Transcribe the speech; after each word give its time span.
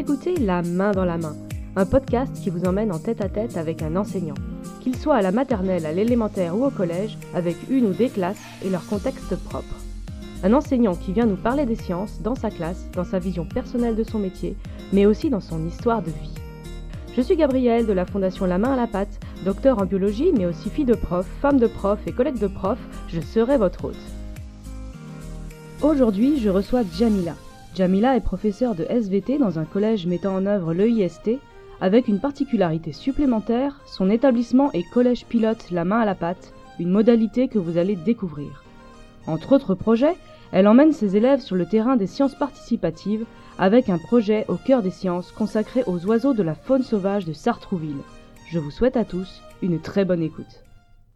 écoutez 0.00 0.34
La 0.36 0.62
main 0.62 0.92
dans 0.92 1.04
la 1.04 1.18
main, 1.18 1.36
un 1.76 1.84
podcast 1.84 2.32
qui 2.42 2.48
vous 2.48 2.64
emmène 2.64 2.90
en 2.90 2.98
tête 2.98 3.20
à 3.20 3.28
tête 3.28 3.58
avec 3.58 3.82
un 3.82 3.96
enseignant. 3.96 4.34
Qu'il 4.80 4.96
soit 4.96 5.16
à 5.16 5.20
la 5.20 5.30
maternelle, 5.30 5.84
à 5.84 5.92
l'élémentaire 5.92 6.56
ou 6.56 6.64
au 6.64 6.70
collège, 6.70 7.18
avec 7.34 7.54
une 7.68 7.84
ou 7.84 7.92
des 7.92 8.08
classes 8.08 8.40
et 8.64 8.70
leur 8.70 8.86
contexte 8.86 9.36
propre. 9.36 9.74
Un 10.42 10.54
enseignant 10.54 10.94
qui 10.94 11.12
vient 11.12 11.26
nous 11.26 11.36
parler 11.36 11.66
des 11.66 11.76
sciences 11.76 12.22
dans 12.22 12.34
sa 12.34 12.48
classe, 12.48 12.86
dans 12.94 13.04
sa 13.04 13.18
vision 13.18 13.44
personnelle 13.44 13.94
de 13.94 14.02
son 14.02 14.18
métier, 14.18 14.56
mais 14.94 15.04
aussi 15.04 15.28
dans 15.28 15.42
son 15.42 15.66
histoire 15.66 16.00
de 16.00 16.10
vie. 16.10 16.34
Je 17.14 17.20
suis 17.20 17.36
Gabrielle 17.36 17.86
de 17.86 17.92
la 17.92 18.06
Fondation 18.06 18.46
La 18.46 18.56
Main 18.56 18.72
à 18.72 18.76
la 18.76 18.86
Pâte, 18.86 19.20
docteur 19.44 19.82
en 19.82 19.84
biologie, 19.84 20.32
mais 20.34 20.46
aussi 20.46 20.70
fille 20.70 20.86
de 20.86 20.94
prof, 20.94 21.26
femme 21.42 21.60
de 21.60 21.66
prof 21.66 21.98
et 22.06 22.12
collègue 22.12 22.38
de 22.38 22.46
prof, 22.46 22.78
je 23.08 23.20
serai 23.20 23.58
votre 23.58 23.84
hôte. 23.84 24.00
Aujourd'hui, 25.82 26.40
je 26.40 26.48
reçois 26.48 26.84
Jamila. 26.90 27.34
Jamila 27.74 28.16
est 28.16 28.20
professeure 28.20 28.74
de 28.74 28.84
SVT 28.84 29.38
dans 29.38 29.58
un 29.58 29.64
collège 29.64 30.06
mettant 30.06 30.34
en 30.34 30.46
œuvre 30.46 30.74
l'EIST, 30.74 31.38
avec 31.80 32.08
une 32.08 32.20
particularité 32.20 32.92
supplémentaire, 32.92 33.80
son 33.86 34.10
établissement 34.10 34.72
est 34.72 34.88
collège 34.92 35.24
pilote 35.24 35.70
La 35.70 35.84
Main 35.84 36.00
à 36.00 36.04
la 36.04 36.14
Pâte, 36.14 36.52
une 36.78 36.90
modalité 36.90 37.48
que 37.48 37.58
vous 37.58 37.78
allez 37.78 37.96
découvrir. 37.96 38.64
Entre 39.26 39.52
autres 39.52 39.74
projets, 39.74 40.16
elle 40.52 40.66
emmène 40.66 40.92
ses 40.92 41.16
élèves 41.16 41.40
sur 41.40 41.56
le 41.56 41.64
terrain 41.64 41.96
des 41.96 42.08
sciences 42.08 42.34
participatives 42.34 43.24
avec 43.56 43.88
un 43.88 43.98
projet 43.98 44.44
au 44.48 44.56
cœur 44.56 44.82
des 44.82 44.90
sciences 44.90 45.30
consacré 45.30 45.84
aux 45.86 46.04
oiseaux 46.06 46.34
de 46.34 46.42
la 46.42 46.54
faune 46.54 46.82
sauvage 46.82 47.24
de 47.24 47.32
Sartrouville. 47.32 48.02
Je 48.50 48.58
vous 48.58 48.70
souhaite 48.70 48.96
à 48.96 49.04
tous 49.04 49.42
une 49.62 49.80
très 49.80 50.04
bonne 50.04 50.22
écoute. 50.22 50.64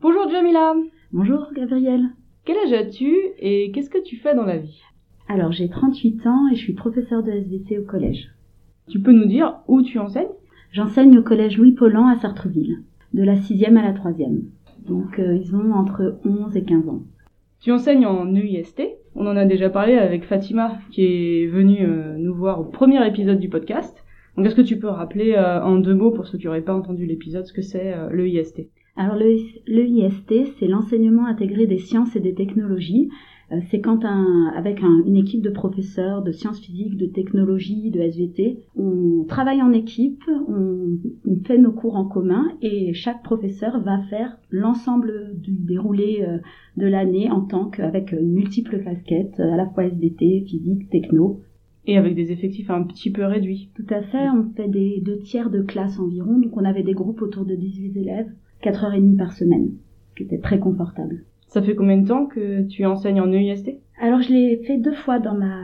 Bonjour 0.01 0.31
Jamila 0.31 0.75
Bonjour 1.12 1.48
Gabrielle. 1.55 2.05
Quel 2.45 2.59
âge 2.59 2.73
as-tu 2.73 3.12
et 3.39 3.73
qu'est-ce 3.73 3.91
que 3.91 4.03
tu 4.03 4.17
fais 4.17 4.34
dans 4.34 4.45
la 4.45 4.59
vie? 4.59 4.83
Alors 5.28 5.53
j'ai 5.53 5.69
38 5.69 6.27
ans 6.27 6.48
et 6.53 6.55
je 6.55 6.61
suis 6.61 6.75
professeure 6.75 7.22
de 7.22 7.30
SVT 7.30 7.78
au 7.78 7.84
collège. 7.84 8.30
Tu 8.89 9.00
peux 9.00 9.12
nous 9.12 9.25
dire 9.25 9.56
où 9.69 9.83
tu 9.83 9.98
enseignes? 9.98 10.28
J'enseigne 10.72 11.19
au 11.19 11.22
collège 11.22 11.56
Louis 11.56 11.72
Paulan 11.72 12.08
à 12.08 12.16
Sartreville, 12.16 12.83
de 13.14 13.22
la 13.22 13.34
6e 13.34 13.77
à 13.77 13.83
la 13.83 13.92
3e. 13.92 14.42
Donc 14.86 15.19
euh, 15.19 15.36
ils 15.36 15.55
ont 15.56 15.72
entre 15.72 16.19
11 16.25 16.56
et 16.56 16.64
15 16.64 16.89
ans. 16.89 17.03
Tu 17.61 17.72
enseignes 17.72 18.06
en 18.06 18.27
UIST. 18.34 18.83
On 19.14 19.27
en 19.27 19.36
a 19.36 19.47
déjà 19.47 19.70
parlé 19.70 19.94
avec 19.94 20.25
Fatima 20.25 20.78
qui 20.91 21.03
est 21.05 21.47
venue 21.47 21.86
euh, 21.86 22.16
nous 22.19 22.34
voir 22.34 22.61
au 22.61 22.64
premier 22.64 23.06
épisode 23.06 23.38
du 23.38 23.48
podcast. 23.48 24.05
Donc 24.36 24.47
est-ce 24.47 24.56
que 24.56 24.61
tu 24.61 24.78
peux 24.78 24.88
rappeler 24.88 25.33
euh, 25.33 25.62
en 25.62 25.77
deux 25.77 25.94
mots 25.94 26.11
pour 26.11 26.27
ceux 26.27 26.36
qui 26.36 26.47
n'auraient 26.47 26.61
pas 26.61 26.75
entendu 26.75 27.06
l'épisode 27.06 27.47
ce 27.47 27.53
que 27.53 27.62
c'est 27.62 27.94
l'EIST 28.12 28.66
alors 28.97 29.16
le, 29.16 29.34
l'EIST, 29.66 30.55
c'est 30.56 30.69
l'enseignement 30.69 31.27
intégré 31.27 31.66
des 31.66 31.78
sciences 31.78 32.14
et 32.14 32.20
des 32.20 32.33
technologies. 32.33 33.09
Euh, 33.53 33.61
c'est 33.70 33.81
quand 33.81 34.05
un, 34.05 34.53
avec 34.56 34.81
une 34.81 35.17
équipe 35.17 35.42
de 35.42 35.50
professeurs 35.50 36.23
de 36.23 36.33
sciences 36.33 36.61
physiques, 36.61 36.97
de 36.97 37.06
technologie, 37.06 37.91
de 37.91 38.00
SVT, 38.00 38.61
on 38.77 39.25
travaille 39.28 39.62
en 39.62 39.73
équipe, 39.73 40.23
on, 40.48 40.98
fait 41.45 41.59
nos 41.59 41.72
cours 41.72 41.97
en 41.97 42.06
commun 42.06 42.47
et 42.62 42.95
chaque 42.95 43.22
professeur 43.22 43.78
va 43.83 44.00
faire 44.05 44.39
l'ensemble 44.50 45.33
du 45.34 45.59
déroulé 45.59 46.25
euh, 46.27 46.39
de 46.78 46.87
l'année 46.87 47.31
en 47.31 47.42
tant 47.42 47.67
qu'avec 47.69 48.12
multiples 48.12 48.83
casquettes, 48.83 49.39
à 49.41 49.56
la 49.56 49.67
fois 49.67 49.84
SVT, 49.84 50.45
physique, 50.47 50.89
techno. 50.89 51.41
Et 51.87 51.98
avec 51.98 52.15
des 52.15 52.33
effectifs 52.33 52.70
un 52.70 52.83
petit 52.84 53.11
peu 53.11 53.27
réduits. 53.27 53.69
Tout 53.75 53.87
à 53.91 54.00
fait, 54.00 54.31
on 54.31 54.50
fait 54.56 54.69
des 54.69 55.03
deux 55.05 55.19
tiers 55.19 55.50
de 55.50 55.61
classe 55.61 55.98
environ, 55.98 56.39
donc 56.39 56.56
on 56.56 56.65
avait 56.65 56.83
des 56.83 56.95
groupes 56.95 57.20
autour 57.20 57.45
de 57.45 57.55
18 57.55 57.97
élèves 57.98 58.33
4h30 58.62 59.17
par 59.19 59.33
semaine, 59.33 59.72
ce 60.09 60.15
qui 60.15 60.22
était 60.22 60.39
très 60.39 60.59
confortable. 60.59 61.25
Ça 61.55 61.62
fait 61.62 61.77
combien 61.77 61.98
de 61.98 62.08
temps 62.08 62.27
que 62.27 62.66
tu 62.66 62.84
enseignes 62.84 63.20
en 63.20 63.30
EIST 63.30 63.78
Alors 64.00 64.20
je 64.20 64.33
l'ai 64.33 64.56
fait 64.64 64.77
deux 64.77 64.92
fois 64.92 65.20
dans 65.20 65.36
ma 65.36 65.60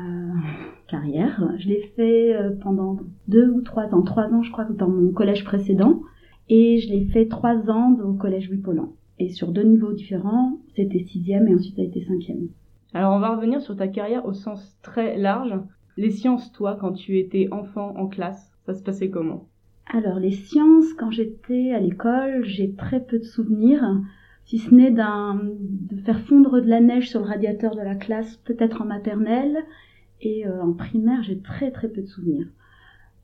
carrière. 0.86 1.52
Je 1.58 1.66
l'ai 1.66 1.80
fait 1.96 2.32
euh, 2.32 2.50
pendant 2.62 3.00
deux 3.26 3.50
ou 3.50 3.60
trois 3.60 3.92
ans, 3.92 4.02
trois 4.02 4.32
ans 4.32 4.44
je 4.44 4.52
crois 4.52 4.66
dans 4.66 4.86
mon 4.88 5.10
collège 5.10 5.44
précédent, 5.44 6.00
et 6.48 6.78
je 6.78 6.90
l'ai 6.90 7.06
fait 7.06 7.26
trois 7.26 7.68
ans 7.72 7.98
au 8.04 8.12
collège 8.12 8.48
Louis 8.48 8.60
Paulan. 8.60 8.92
Et 9.18 9.30
sur 9.30 9.50
deux 9.50 9.64
niveaux 9.64 9.92
différents, 9.92 10.60
c'était 10.76 11.02
sixième 11.02 11.48
et 11.48 11.56
ensuite 11.56 11.74
ça 11.74 11.82
a 11.82 11.86
été 11.86 12.04
cinquième. 12.04 12.50
Alors 12.94 13.12
on 13.12 13.18
va 13.18 13.34
revenir 13.34 13.60
sur 13.60 13.74
ta 13.74 13.88
carrière 13.88 14.26
au 14.26 14.32
sens 14.32 14.78
très 14.82 15.18
large. 15.18 15.58
Les 15.96 16.12
sciences, 16.12 16.52
toi, 16.52 16.78
quand 16.80 16.92
tu 16.92 17.18
étais 17.18 17.48
enfant 17.50 17.96
en 17.96 18.06
classe, 18.06 18.52
ça 18.64 18.74
se 18.74 18.82
passait 18.84 19.10
comment? 19.10 19.48
Alors 19.92 20.20
les 20.20 20.30
sciences, 20.30 20.92
quand 20.96 21.10
j'étais 21.10 21.72
à 21.72 21.80
l'école, 21.80 22.44
j'ai 22.44 22.76
très 22.76 23.00
peu 23.00 23.18
de 23.18 23.24
souvenirs, 23.24 23.82
si 24.50 24.58
ce 24.58 24.74
n'est 24.74 24.90
de 24.90 25.96
faire 26.04 26.18
fondre 26.22 26.60
de 26.60 26.68
la 26.68 26.80
neige 26.80 27.08
sur 27.08 27.20
le 27.20 27.26
radiateur 27.26 27.76
de 27.76 27.82
la 27.82 27.94
classe, 27.94 28.36
peut-être 28.38 28.82
en 28.82 28.84
maternelle, 28.84 29.64
et 30.20 30.44
euh, 30.44 30.60
en 30.60 30.72
primaire, 30.72 31.22
j'ai 31.22 31.38
très 31.38 31.70
très 31.70 31.88
peu 31.88 32.00
de 32.00 32.08
souvenirs. 32.08 32.48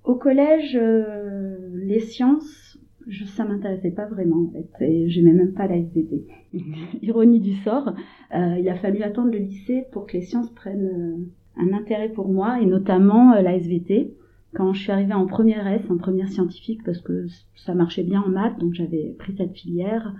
Au 0.05 0.15
collège, 0.15 0.79
euh, 0.81 1.57
les 1.75 1.99
sciences, 1.99 2.79
je, 3.09 3.25
ça 3.25 3.45
m'intéressait 3.45 3.91
pas 3.91 4.07
vraiment 4.07 4.45
en 4.45 4.53
fait, 4.53 4.85
et 4.85 5.09
j'aimais 5.09 5.33
même 5.33 5.53
pas 5.53 5.67
la 5.67 5.79
SVT. 5.79 6.29
Ironie 7.03 7.41
du 7.41 7.55
sort, 7.57 7.93
euh, 8.33 8.57
il 8.61 8.69
a 8.69 8.77
fallu 8.77 9.03
attendre 9.03 9.33
le 9.33 9.39
lycée 9.39 9.85
pour 9.91 10.07
que 10.07 10.13
les 10.13 10.23
sciences 10.23 10.51
prennent 10.51 11.27
un 11.57 11.73
intérêt 11.73 12.11
pour 12.11 12.29
moi, 12.29 12.61
et 12.61 12.67
notamment 12.67 13.35
la 13.35 13.57
SVT 13.57 14.15
quand 14.55 14.73
je 14.73 14.81
suis 14.81 14.93
arrivée 14.93 15.13
en 15.13 15.27
première 15.27 15.67
S, 15.67 15.83
en 15.91 15.97
première 15.97 16.29
scientifique, 16.29 16.85
parce 16.85 17.01
que 17.01 17.27
ça 17.57 17.75
marchait 17.75 18.05
bien 18.05 18.23
en 18.23 18.29
maths, 18.29 18.61
donc 18.61 18.75
j'avais 18.75 19.17
pris 19.19 19.35
cette 19.37 19.55
filière. 19.55 20.15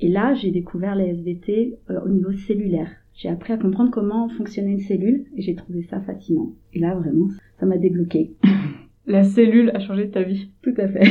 Et 0.00 0.08
là, 0.08 0.34
j'ai 0.34 0.50
découvert 0.50 0.94
les 0.94 1.06
SVT 1.06 1.78
euh, 1.90 2.00
au 2.04 2.08
niveau 2.08 2.32
cellulaire. 2.32 2.90
J'ai 3.14 3.28
appris 3.28 3.52
à 3.52 3.56
comprendre 3.58 3.90
comment 3.90 4.28
fonctionnait 4.28 4.72
une 4.72 4.80
cellule 4.80 5.26
et 5.36 5.42
j'ai 5.42 5.56
trouvé 5.56 5.82
ça 5.82 6.00
fascinant. 6.00 6.52
Et 6.72 6.78
là, 6.78 6.94
vraiment, 6.94 7.28
ça 7.58 7.66
m'a 7.66 7.76
débloqué. 7.76 8.32
La 9.06 9.24
cellule 9.24 9.70
a 9.74 9.80
changé 9.80 10.08
ta 10.10 10.22
vie. 10.22 10.50
Tout 10.62 10.74
à 10.76 10.86
fait. 10.86 11.04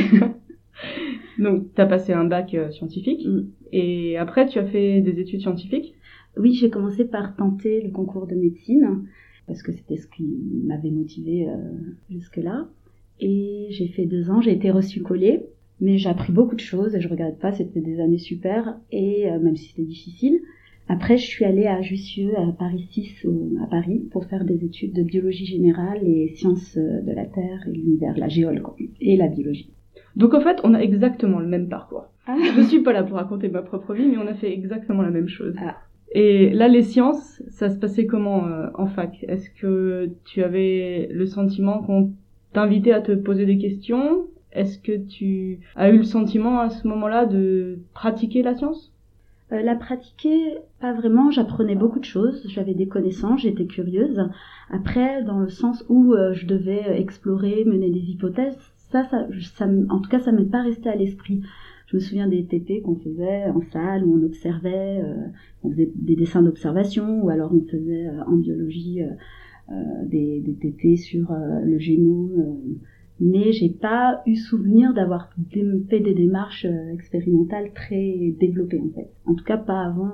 donc, 1.38 1.74
tu 1.74 1.80
as 1.80 1.86
passé 1.86 2.12
un 2.12 2.24
bac 2.24 2.54
euh, 2.54 2.70
scientifique 2.70 3.26
mm. 3.26 3.40
et 3.72 4.16
après, 4.16 4.46
tu 4.46 4.58
as 4.58 4.64
fait 4.64 5.02
des 5.02 5.20
études 5.20 5.40
scientifiques? 5.40 5.94
Oui, 6.38 6.54
j'ai 6.54 6.70
commencé 6.70 7.04
par 7.04 7.36
tenter 7.36 7.82
le 7.82 7.90
concours 7.90 8.26
de 8.26 8.36
médecine 8.36 9.04
parce 9.46 9.62
que 9.62 9.72
c'était 9.72 9.96
ce 9.96 10.06
qui 10.06 10.24
m'avait 10.64 10.90
motivé 10.90 11.48
euh, 11.48 11.56
jusque-là. 12.10 12.68
Et 13.20 13.66
j'ai 13.70 13.88
fait 13.88 14.06
deux 14.06 14.30
ans, 14.30 14.40
j'ai 14.40 14.52
été 14.52 14.70
reçue 14.70 15.02
collée, 15.02 15.42
mais 15.80 15.98
j'ai 15.98 16.08
appris 16.08 16.32
beaucoup 16.32 16.54
de 16.54 16.60
choses 16.60 16.94
et 16.94 17.00
je 17.00 17.08
regrette 17.08 17.38
pas, 17.38 17.52
c'était 17.52 17.80
des 17.80 18.00
années 18.00 18.18
super, 18.18 18.78
et 18.90 19.30
euh, 19.30 19.38
même 19.38 19.56
si 19.56 19.68
c'était 19.68 19.82
difficile. 19.82 20.40
Après, 20.88 21.18
je 21.18 21.26
suis 21.26 21.44
allée 21.44 21.66
à 21.66 21.82
Jussieu, 21.82 22.30
à 22.38 22.50
Paris 22.58 22.88
6, 22.90 23.26
à 23.62 23.66
Paris, 23.66 24.08
pour 24.10 24.24
faire 24.24 24.44
des 24.44 24.64
études 24.64 24.94
de 24.94 25.02
biologie 25.02 25.44
générale 25.44 26.00
et 26.02 26.28
sciences 26.28 26.78
euh, 26.78 27.02
de 27.02 27.12
la 27.12 27.26
Terre 27.26 27.66
et 27.66 27.72
l'univers, 27.72 28.16
la 28.16 28.28
géologie 28.28 28.90
et 29.00 29.16
la 29.16 29.28
biologie. 29.28 29.70
Donc 30.16 30.34
en 30.34 30.40
fait, 30.40 30.60
on 30.64 30.74
a 30.74 30.80
exactement 30.80 31.40
le 31.40 31.46
même 31.46 31.68
parcours. 31.68 32.06
Ah. 32.26 32.36
Je 32.56 32.62
suis 32.62 32.80
pas 32.80 32.92
là 32.92 33.02
pour 33.02 33.16
raconter 33.16 33.48
ma 33.48 33.62
propre 33.62 33.94
vie, 33.94 34.06
mais 34.06 34.16
on 34.16 34.26
a 34.26 34.34
fait 34.34 34.52
exactement 34.52 35.02
la 35.02 35.10
même 35.10 35.28
chose. 35.28 35.54
Ah. 35.60 35.76
Et 36.12 36.50
là, 36.50 36.68
les 36.68 36.82
sciences, 36.82 37.42
ça 37.48 37.68
se 37.68 37.76
passait 37.76 38.06
comment 38.06 38.46
euh, 38.46 38.68
en 38.74 38.86
fac? 38.86 39.24
Est-ce 39.28 39.50
que 39.50 40.10
tu 40.24 40.42
avais 40.42 41.08
le 41.12 41.26
sentiment 41.26 41.82
qu'on 41.82 42.12
t'invitait 42.54 42.92
à 42.92 43.02
te 43.02 43.12
poser 43.12 43.44
des 43.44 43.58
questions? 43.58 44.26
Est-ce 44.52 44.78
que 44.78 44.96
tu 44.96 45.60
as 45.76 45.90
eu 45.90 45.98
le 45.98 46.04
sentiment 46.04 46.60
à 46.60 46.70
ce 46.70 46.86
moment-là 46.88 47.26
de 47.26 47.78
pratiquer 47.94 48.42
la 48.42 48.54
science? 48.54 48.92
Euh, 49.52 49.62
La 49.62 49.76
pratiquer, 49.76 50.58
pas 50.80 50.92
vraiment. 50.92 51.30
J'apprenais 51.30 51.74
beaucoup 51.74 52.00
de 52.00 52.04
choses. 52.04 52.44
J'avais 52.48 52.74
des 52.74 52.88
connaissances, 52.88 53.42
j'étais 53.42 53.66
curieuse. 53.66 54.28
Après, 54.70 55.22
dans 55.22 55.38
le 55.38 55.48
sens 55.48 55.84
où 55.88 56.14
euh, 56.14 56.32
je 56.34 56.46
devais 56.46 57.00
explorer, 57.00 57.64
mener 57.64 57.90
des 57.90 58.10
hypothèses, 58.10 58.56
ça, 58.90 59.04
ça, 59.04 59.26
ça 59.54 59.66
en 59.90 60.00
tout 60.00 60.10
cas, 60.10 60.20
ça 60.20 60.32
m'est 60.32 60.44
pas 60.44 60.62
resté 60.62 60.88
à 60.88 60.96
l'esprit. 60.96 61.42
Je 61.88 61.96
me 61.96 62.00
souviens 62.00 62.28
des 62.28 62.44
TP 62.44 62.82
qu'on 62.82 62.96
faisait 62.96 63.46
en 63.46 63.62
salle 63.72 64.04
où 64.04 64.18
on 64.18 64.22
observait, 64.22 65.00
euh, 65.02 65.14
on 65.62 65.70
faisait 65.70 65.90
des 65.94 66.16
dessins 66.16 66.42
d'observation 66.42 67.22
ou 67.22 67.30
alors 67.30 67.52
on 67.54 67.62
faisait 67.62 68.08
euh, 68.08 68.24
en 68.26 68.36
biologie 68.36 69.02
euh, 69.02 70.04
des, 70.04 70.40
des, 70.40 70.54
TP 70.54 70.96
sur 70.96 71.32
le 71.64 71.78
génome. 71.78 72.78
Mais 73.20 73.52
j'ai 73.52 73.70
pas 73.70 74.22
eu 74.26 74.36
souvenir 74.36 74.94
d'avoir 74.94 75.30
fait 75.88 76.00
des 76.00 76.14
démarches 76.14 76.66
expérimentales 76.92 77.72
très 77.74 78.34
développées 78.38 78.80
en 78.80 78.90
fait. 78.94 79.10
En 79.26 79.34
tout 79.34 79.44
cas 79.44 79.58
pas 79.58 79.80
avant 79.80 80.12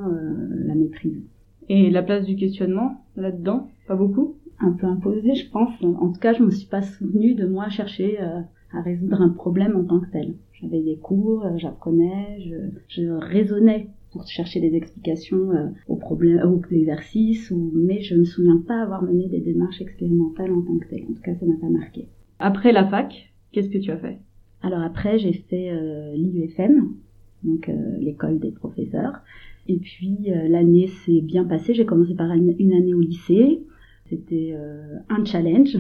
la 0.67 0.75
maîtrise. 0.75 1.23
Et 1.69 1.91
la 1.91 2.03
place 2.03 2.27
du 2.27 2.37
questionnement 2.37 3.05
là-dedans, 3.17 3.69
pas 3.87 3.97
beaucoup? 3.97 4.37
Un 4.61 4.73
peu 4.73 4.87
imposé, 4.87 5.35
je 5.35 5.51
pense. 5.51 5.73
En 5.83 6.13
tout 6.13 6.21
cas, 6.21 6.33
je 6.33 6.43
me 6.43 6.51
suis 6.51 6.69
pas 6.69 6.83
souvenu 6.83 7.35
de 7.35 7.47
moi 7.47 7.69
chercher 7.71 8.19
à 8.19 8.83
résoudre 8.83 9.21
un 9.21 9.31
problème 9.31 9.77
en 9.77 9.85
tant 9.85 10.01
que 10.01 10.11
tel. 10.11 10.35
J'avais 10.61 10.81
des 10.81 10.97
cours, 10.97 11.45
euh, 11.45 11.57
j'apprenais, 11.57 12.41
je, 12.41 12.57
je 12.89 13.09
raisonnais 13.09 13.89
pour 14.13 14.27
chercher 14.27 14.61
des 14.61 14.75
explications 14.77 15.51
euh, 15.51 15.69
aux 15.89 15.97
problèmes, 15.97 16.41
aux 16.49 16.61
exercices, 16.71 17.51
ou, 17.51 17.73
mais 17.75 18.01
je 18.01 18.15
ne 18.15 18.21
me 18.21 18.25
souviens 18.25 18.63
pas 18.67 18.81
avoir 18.81 19.03
mené 19.03 19.29
des 19.29 19.41
démarches 19.41 19.81
expérimentales 19.81 20.53
en 20.53 20.63
tant 20.63 20.79
que 20.79 20.89
telle. 20.89 21.05
En 21.05 21.15
tout 21.15 21.23
cas, 21.23 21.35
ça 21.35 21.47
m'a 21.47 21.57
pas 21.61 21.69
marqué. 21.69 22.09
Après 22.39 22.73
la 22.73 22.87
fac, 22.87 23.33
qu'est-ce 23.53 23.69
que 23.69 23.79
tu 23.79 23.91
as 23.91 23.97
fait? 23.97 24.19
Alors 24.63 24.81
après, 24.81 25.19
j'ai 25.19 25.33
fait 25.33 25.71
euh, 25.71 26.15
l'IUFM, 26.15 26.95
donc 27.43 27.69
euh, 27.69 27.97
l'école 27.99 28.39
des 28.39 28.51
professeurs. 28.51 29.21
Et 29.67 29.77
puis 29.77 30.19
l'année 30.27 30.89
s'est 30.89 31.23
bien 31.23 31.45
passée. 31.45 31.73
J'ai 31.73 31.87
commencé 31.87 32.15
par 32.15 32.31
une, 32.33 32.73
année 32.73 32.93
au 32.93 33.01
lycée. 33.01 33.63
C'était 34.07 34.55
euh, 34.55 34.99
un 35.09 35.25
challenge. 35.25 35.79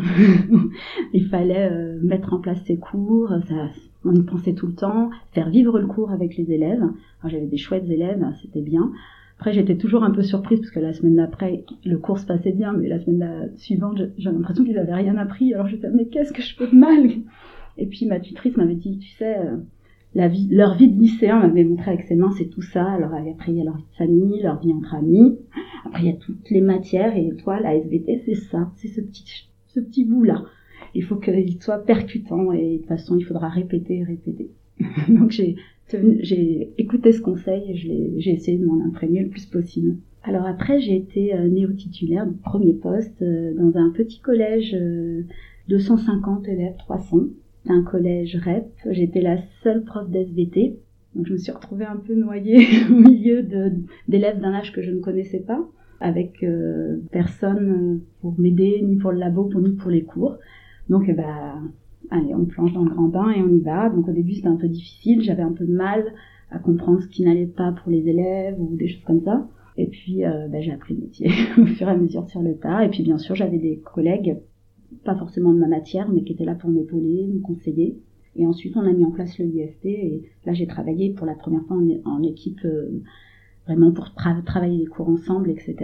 Il 1.12 1.26
fallait 1.26 1.70
euh, 1.70 1.98
mettre 2.02 2.32
en 2.32 2.40
place 2.40 2.62
ses 2.64 2.78
cours, 2.78 3.28
ça, 3.46 3.68
on 4.04 4.14
y 4.14 4.22
pensait 4.22 4.54
tout 4.54 4.66
le 4.66 4.74
temps, 4.74 5.10
faire 5.32 5.50
vivre 5.50 5.78
le 5.78 5.86
cours 5.86 6.10
avec 6.10 6.36
les 6.36 6.50
élèves. 6.50 6.82
J'avais 7.24 7.46
des 7.46 7.56
chouettes 7.58 7.88
élèves, 7.88 8.24
c'était 8.40 8.62
bien. 8.62 8.92
Après, 9.38 9.52
j'étais 9.52 9.76
toujours 9.76 10.04
un 10.04 10.10
peu 10.10 10.22
surprise 10.22 10.60
parce 10.60 10.70
que 10.70 10.80
la 10.80 10.92
semaine 10.92 11.16
d'après, 11.16 11.64
le 11.84 11.98
cours 11.98 12.18
se 12.18 12.26
passait 12.26 12.52
bien, 12.52 12.72
mais 12.72 12.88
la 12.88 13.00
semaine 13.00 13.52
suivante, 13.56 14.00
j'ai 14.16 14.30
l'impression 14.30 14.64
qu'ils 14.64 14.78
avaient 14.78 14.94
rien 14.94 15.16
appris. 15.16 15.52
Alors 15.52 15.66
je 15.66 15.76
disais, 15.76 15.90
mais 15.92 16.06
qu'est-ce 16.06 16.32
que 16.32 16.42
je 16.42 16.54
fais 16.54 16.68
de 16.68 16.76
mal? 16.76 17.10
Et 17.76 17.86
puis 17.86 18.06
ma 18.06 18.20
tutrice 18.20 18.56
m'avait 18.56 18.76
dit, 18.76 18.98
tu 18.98 19.10
sais, 19.10 19.38
euh, 19.38 19.56
leur 20.14 20.76
vie 20.76 20.88
de 20.88 21.00
lycéen 21.00 21.40
m'avait 21.40 21.64
montré 21.64 21.90
avec 21.92 22.06
ses 22.06 22.14
mains, 22.14 22.30
c'est 22.38 22.48
tout 22.48 22.62
ça. 22.62 22.84
Alors 22.84 23.12
après, 23.14 23.52
il 23.52 23.58
y 23.58 23.60
a 23.60 23.64
leur 23.64 23.76
vie 23.76 23.82
de 23.82 23.96
famille, 23.96 24.42
leur 24.42 24.60
vie 24.60 24.72
entre 24.72 24.94
amis. 24.94 25.36
Après, 25.84 26.02
il 26.02 26.06
y 26.06 26.12
a 26.12 26.16
toutes 26.16 26.50
les 26.50 26.60
matières. 26.60 27.16
Et 27.16 27.34
toi, 27.36 27.58
la 27.60 27.74
SVT, 27.74 28.22
c'est 28.24 28.34
ça. 28.34 28.70
C'est 28.76 28.88
ce 28.88 29.00
petit, 29.00 29.48
ce 29.66 29.80
petit 29.80 30.04
bout-là. 30.04 30.44
Il 30.94 31.02
faut 31.02 31.16
qu'il 31.16 31.60
soit 31.60 31.84
percutant. 31.84 32.52
Et 32.52 32.74
de 32.74 32.78
toute 32.78 32.86
façon, 32.86 33.16
il 33.18 33.24
faudra 33.24 33.48
répéter, 33.48 34.04
répéter. 34.04 34.50
Donc 35.08 35.32
j'ai, 35.32 35.56
j'ai 35.88 36.72
écouté 36.78 37.12
ce 37.12 37.20
conseil 37.20 37.62
et 37.70 37.76
j'ai 37.76 38.30
essayé 38.30 38.58
de 38.58 38.64
m'en 38.64 38.84
imprégner 38.84 39.22
le 39.22 39.28
plus 39.28 39.46
possible. 39.46 39.96
Alors 40.24 40.46
après, 40.46 40.80
j'ai 40.80 40.96
été 40.96 41.34
euh, 41.34 41.48
néo-titulaire 41.48 42.26
premier 42.42 42.72
poste 42.72 43.20
euh, 43.20 43.52
dans 43.54 43.78
un 43.78 43.90
petit 43.90 44.20
collège 44.20 44.74
euh, 44.74 45.22
de 45.68 45.78
150 45.78 46.48
élèves, 46.48 46.76
300 46.78 47.18
un 47.68 47.82
collège 47.82 48.36
REP. 48.36 48.66
J'étais 48.90 49.20
la 49.20 49.36
seule 49.62 49.84
prof 49.84 50.08
d'SVT. 50.10 50.78
Donc 51.14 51.26
je 51.26 51.32
me 51.32 51.38
suis 51.38 51.52
retrouvée 51.52 51.84
un 51.84 51.96
peu 51.96 52.14
noyée 52.14 52.66
au 52.90 52.94
milieu 52.94 53.42
d'élèves 54.08 54.40
d'un 54.40 54.52
âge 54.52 54.72
que 54.72 54.82
je 54.82 54.90
ne 54.90 55.00
connaissais 55.00 55.40
pas, 55.40 55.64
avec 56.00 56.44
personne 57.10 58.00
pour 58.20 58.38
m'aider, 58.38 58.82
ni 58.82 58.96
pour 58.96 59.12
le 59.12 59.18
labo, 59.18 59.50
ni 59.62 59.70
pour 59.76 59.90
les 59.90 60.02
cours. 60.02 60.36
Donc 60.90 61.04
eh 61.08 61.14
ben, 61.14 61.72
allez, 62.10 62.34
on 62.34 62.44
plonge 62.44 62.72
dans 62.72 62.84
le 62.84 62.90
grand 62.90 63.08
bain 63.08 63.30
et 63.30 63.42
on 63.42 63.48
y 63.48 63.60
va. 63.60 63.90
Donc 63.90 64.08
au 64.08 64.12
début 64.12 64.34
c'était 64.34 64.48
un 64.48 64.56
peu 64.56 64.68
difficile, 64.68 65.22
j'avais 65.22 65.42
un 65.42 65.52
peu 65.52 65.64
de 65.64 65.74
mal 65.74 66.04
à 66.50 66.58
comprendre 66.58 67.00
ce 67.02 67.08
qui 67.08 67.24
n'allait 67.24 67.46
pas 67.46 67.72
pour 67.72 67.90
les 67.90 68.08
élèves 68.08 68.56
ou 68.58 68.76
des 68.76 68.88
choses 68.88 69.04
comme 69.04 69.20
ça. 69.22 69.48
Et 69.76 69.86
puis 69.86 70.24
euh, 70.24 70.48
ben, 70.48 70.62
j'ai 70.62 70.72
appris 70.72 70.94
le 70.94 71.00
métier 71.00 71.30
au 71.58 71.66
fur 71.66 71.88
et 71.88 71.90
à 71.90 71.96
mesure 71.96 72.28
sur 72.28 72.42
le 72.42 72.56
tas. 72.56 72.84
Et 72.84 72.88
puis 72.88 73.02
bien 73.02 73.18
sûr 73.18 73.34
j'avais 73.34 73.58
des 73.58 73.78
collègues 73.78 74.36
pas 75.04 75.16
forcément 75.16 75.52
de 75.52 75.58
ma 75.58 75.66
matière, 75.66 76.08
mais 76.10 76.22
qui 76.22 76.32
était 76.32 76.44
là 76.44 76.54
pour 76.54 76.70
m'épauler, 76.70 77.26
me 77.26 77.40
conseiller. 77.40 77.98
Et 78.36 78.46
ensuite, 78.46 78.76
on 78.76 78.80
a 78.80 78.92
mis 78.92 79.04
en 79.04 79.10
place 79.10 79.38
le 79.38 79.46
IFT, 79.46 79.84
et 79.84 80.22
là, 80.44 80.52
j'ai 80.52 80.66
travaillé 80.66 81.12
pour 81.12 81.26
la 81.26 81.34
première 81.34 81.64
fois 81.66 81.78
en, 82.04 82.22
équipe, 82.22 82.60
euh, 82.64 83.00
vraiment 83.66 83.92
pour 83.92 84.12
travailler 84.44 84.78
les 84.78 84.86
cours 84.86 85.08
ensemble, 85.08 85.50
etc. 85.50 85.76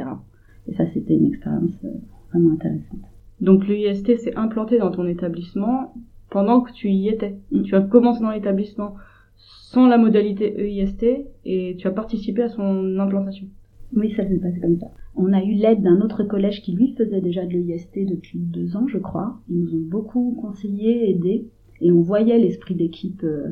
Et 0.67 0.75
ça, 0.75 0.85
c'était 0.93 1.15
une 1.15 1.27
expérience 1.27 1.73
euh, 1.85 1.93
vraiment 2.31 2.55
intéressante. 2.55 3.01
Donc, 3.41 3.67
le 3.67 3.77
IST 3.77 4.17
s'est 4.17 4.37
implanté 4.37 4.79
dans 4.79 4.91
ton 4.91 5.07
établissement 5.07 5.95
pendant 6.31 6.61
que 6.61 6.73
tu 6.73 6.89
y 6.89 7.09
étais. 7.09 7.37
Mm. 7.53 7.63
Tu 7.63 7.75
as 7.75 7.83
commencé 7.83 8.21
dans 8.21 8.31
l'établissement 8.31 8.95
sans 9.37 9.87
la 9.87 9.99
modalité 9.99 10.55
EIST 10.59 11.07
et 11.45 11.77
tu 11.79 11.87
as 11.87 11.93
participé 11.93 12.43
à 12.43 12.49
son 12.49 12.99
implantation. 12.99 13.47
Oui, 13.95 14.13
ça 14.17 14.27
s'est 14.27 14.39
passé 14.39 14.61
comme 14.61 14.79
ça. 14.79 14.91
On 15.17 15.33
a 15.33 15.43
eu 15.43 15.55
l'aide 15.55 15.83
d'un 15.83 16.01
autre 16.01 16.23
collège 16.23 16.63
qui 16.63 16.73
lui 16.73 16.95
faisait 16.95 17.21
déjà 17.21 17.45
de 17.45 17.53
l'EIST 17.53 17.99
depuis 18.07 18.39
deux 18.39 18.77
ans, 18.77 18.87
je 18.87 18.99
crois. 18.99 19.41
Ils 19.49 19.61
nous 19.61 19.75
ont 19.75 19.89
beaucoup 19.89 20.37
conseillé, 20.41 21.11
aidé, 21.11 21.47
et 21.81 21.91
on 21.91 22.01
voyait 22.01 22.39
l'esprit 22.39 22.75
d'équipe 22.75 23.23
euh, 23.25 23.51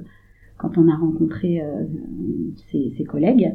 quand 0.56 0.78
on 0.78 0.88
a 0.88 0.96
rencontré 0.96 1.60
euh, 1.60 1.84
ses, 2.70 3.04
collègues. 3.04 3.54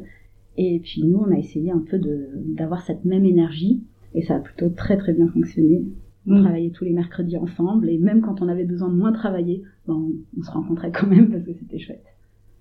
Et 0.57 0.79
puis 0.79 1.03
nous, 1.03 1.19
on 1.19 1.31
a 1.31 1.37
essayé 1.37 1.71
un 1.71 1.83
peu 1.89 1.99
d'avoir 1.99 2.81
cette 2.81 3.05
même 3.05 3.25
énergie, 3.25 3.83
et 4.13 4.21
ça 4.21 4.35
a 4.35 4.39
plutôt 4.39 4.69
très 4.69 4.97
très 4.97 5.13
bien 5.13 5.27
fonctionné. 5.27 5.83
On 6.27 6.39
mm. 6.39 6.41
travaillait 6.41 6.69
tous 6.71 6.85
les 6.85 6.93
mercredis 6.93 7.37
ensemble, 7.37 7.89
et 7.89 7.97
même 7.97 8.21
quand 8.21 8.41
on 8.41 8.47
avait 8.47 8.63
besoin 8.63 8.89
de 8.89 8.95
moins 8.95 9.11
travailler, 9.11 9.63
ben, 9.87 10.09
on, 10.37 10.41
se 10.41 10.51
rencontrait 10.51 10.91
quand 10.91 11.07
même 11.07 11.29
parce 11.29 11.43
que 11.43 11.53
c'était 11.53 11.79
chouette. 11.79 12.05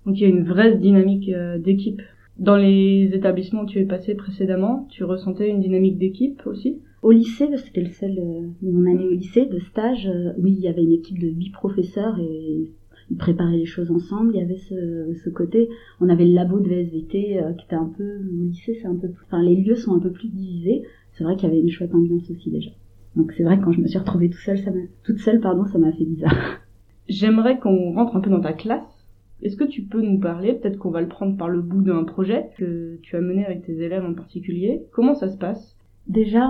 Donc 0.05 0.19
il 0.19 0.23
y 0.23 0.25
a 0.25 0.29
une 0.29 0.43
vraie 0.43 0.77
dynamique 0.77 1.29
euh, 1.29 1.57
d'équipe 1.57 2.01
dans 2.37 2.57
les 2.57 3.11
établissements 3.13 3.61
où 3.61 3.65
tu 3.65 3.79
es 3.79 3.85
passé 3.85 4.15
précédemment, 4.15 4.87
tu 4.89 5.03
ressentais 5.03 5.49
une 5.49 5.61
dynamique 5.61 5.97
d'équipe 5.97 6.41
aussi? 6.45 6.79
Au 7.03 7.11
lycée, 7.11 7.47
c'était 7.57 7.81
le 7.81 7.89
seul, 7.89 8.17
euh, 8.17 8.47
mon 8.61 8.89
année 8.89 9.05
au 9.05 9.11
lycée 9.11 9.45
de 9.45 9.59
stage, 9.59 10.07
euh, 10.07 10.31
oui, 10.39 10.53
il 10.57 10.63
y 10.63 10.67
avait 10.67 10.83
une 10.83 10.93
équipe 10.93 11.19
de 11.19 11.27
huit 11.27 11.51
professeurs 11.51 12.17
et 12.19 12.71
ils 13.11 13.17
préparaient 13.17 13.57
les 13.57 13.65
choses 13.65 13.91
ensemble. 13.91 14.31
Il 14.33 14.39
y 14.39 14.41
avait 14.41 14.57
ce, 14.57 15.13
ce 15.23 15.29
côté, 15.29 15.69
on 15.99 16.09
avait 16.09 16.25
le 16.25 16.33
labo 16.33 16.59
de 16.59 16.69
VSVT 16.69 17.39
euh, 17.39 17.53
qui 17.53 17.65
était 17.65 17.75
un 17.75 17.91
peu, 17.95 18.17
au 18.17 18.43
lycée, 18.45 18.79
c'est 18.81 18.87
un 18.87 18.95
peu 18.95 19.09
plus, 19.09 19.25
enfin, 19.25 19.43
les 19.43 19.55
lieux 19.55 19.75
sont 19.75 19.93
un 19.93 19.99
peu 19.99 20.11
plus 20.11 20.29
divisés. 20.29 20.83
C'est 21.11 21.23
vrai 21.23 21.35
qu'il 21.35 21.49
y 21.49 21.51
avait 21.51 21.61
une 21.61 21.69
chouette 21.69 21.93
ambiance 21.93 22.31
aussi 22.31 22.49
déjà. 22.49 22.71
Donc 23.15 23.31
c'est 23.33 23.43
vrai 23.43 23.59
que 23.59 23.65
quand 23.65 23.71
je 23.71 23.81
me 23.81 23.87
suis 23.87 23.99
retrouvée 23.99 24.29
toute 24.29 24.41
seule, 24.41 24.59
ça 24.59 24.71
toute 25.03 25.19
seule, 25.19 25.39
pardon, 25.39 25.65
ça 25.65 25.77
m'a 25.77 25.91
fait 25.91 26.05
bizarre. 26.05 26.59
J'aimerais 27.07 27.59
qu'on 27.59 27.93
rentre 27.93 28.15
un 28.15 28.21
peu 28.21 28.29
dans 28.29 28.41
ta 28.41 28.53
classe 28.53 29.03
est-ce 29.43 29.57
que 29.57 29.65
tu 29.65 29.81
peux 29.81 30.01
nous 30.01 30.19
parler, 30.19 30.53
peut-être 30.53 30.77
qu'on 30.77 30.89
va 30.89 31.01
le 31.01 31.09
prendre 31.09 31.35
par 31.35 31.49
le 31.49 31.61
bout 31.61 31.81
d'un 31.81 32.05
projet 32.05 32.49
que 32.57 32.97
tu 33.01 33.17
as 33.17 33.21
mené 33.21 33.45
avec 33.45 33.65
tes 33.65 33.81
élèves 33.81 34.05
en 34.05 34.13
particulier 34.13 34.83
Comment 34.93 35.15
ça 35.15 35.27
se 35.29 35.37
passe? 35.37 35.75
Déjà, 36.07 36.49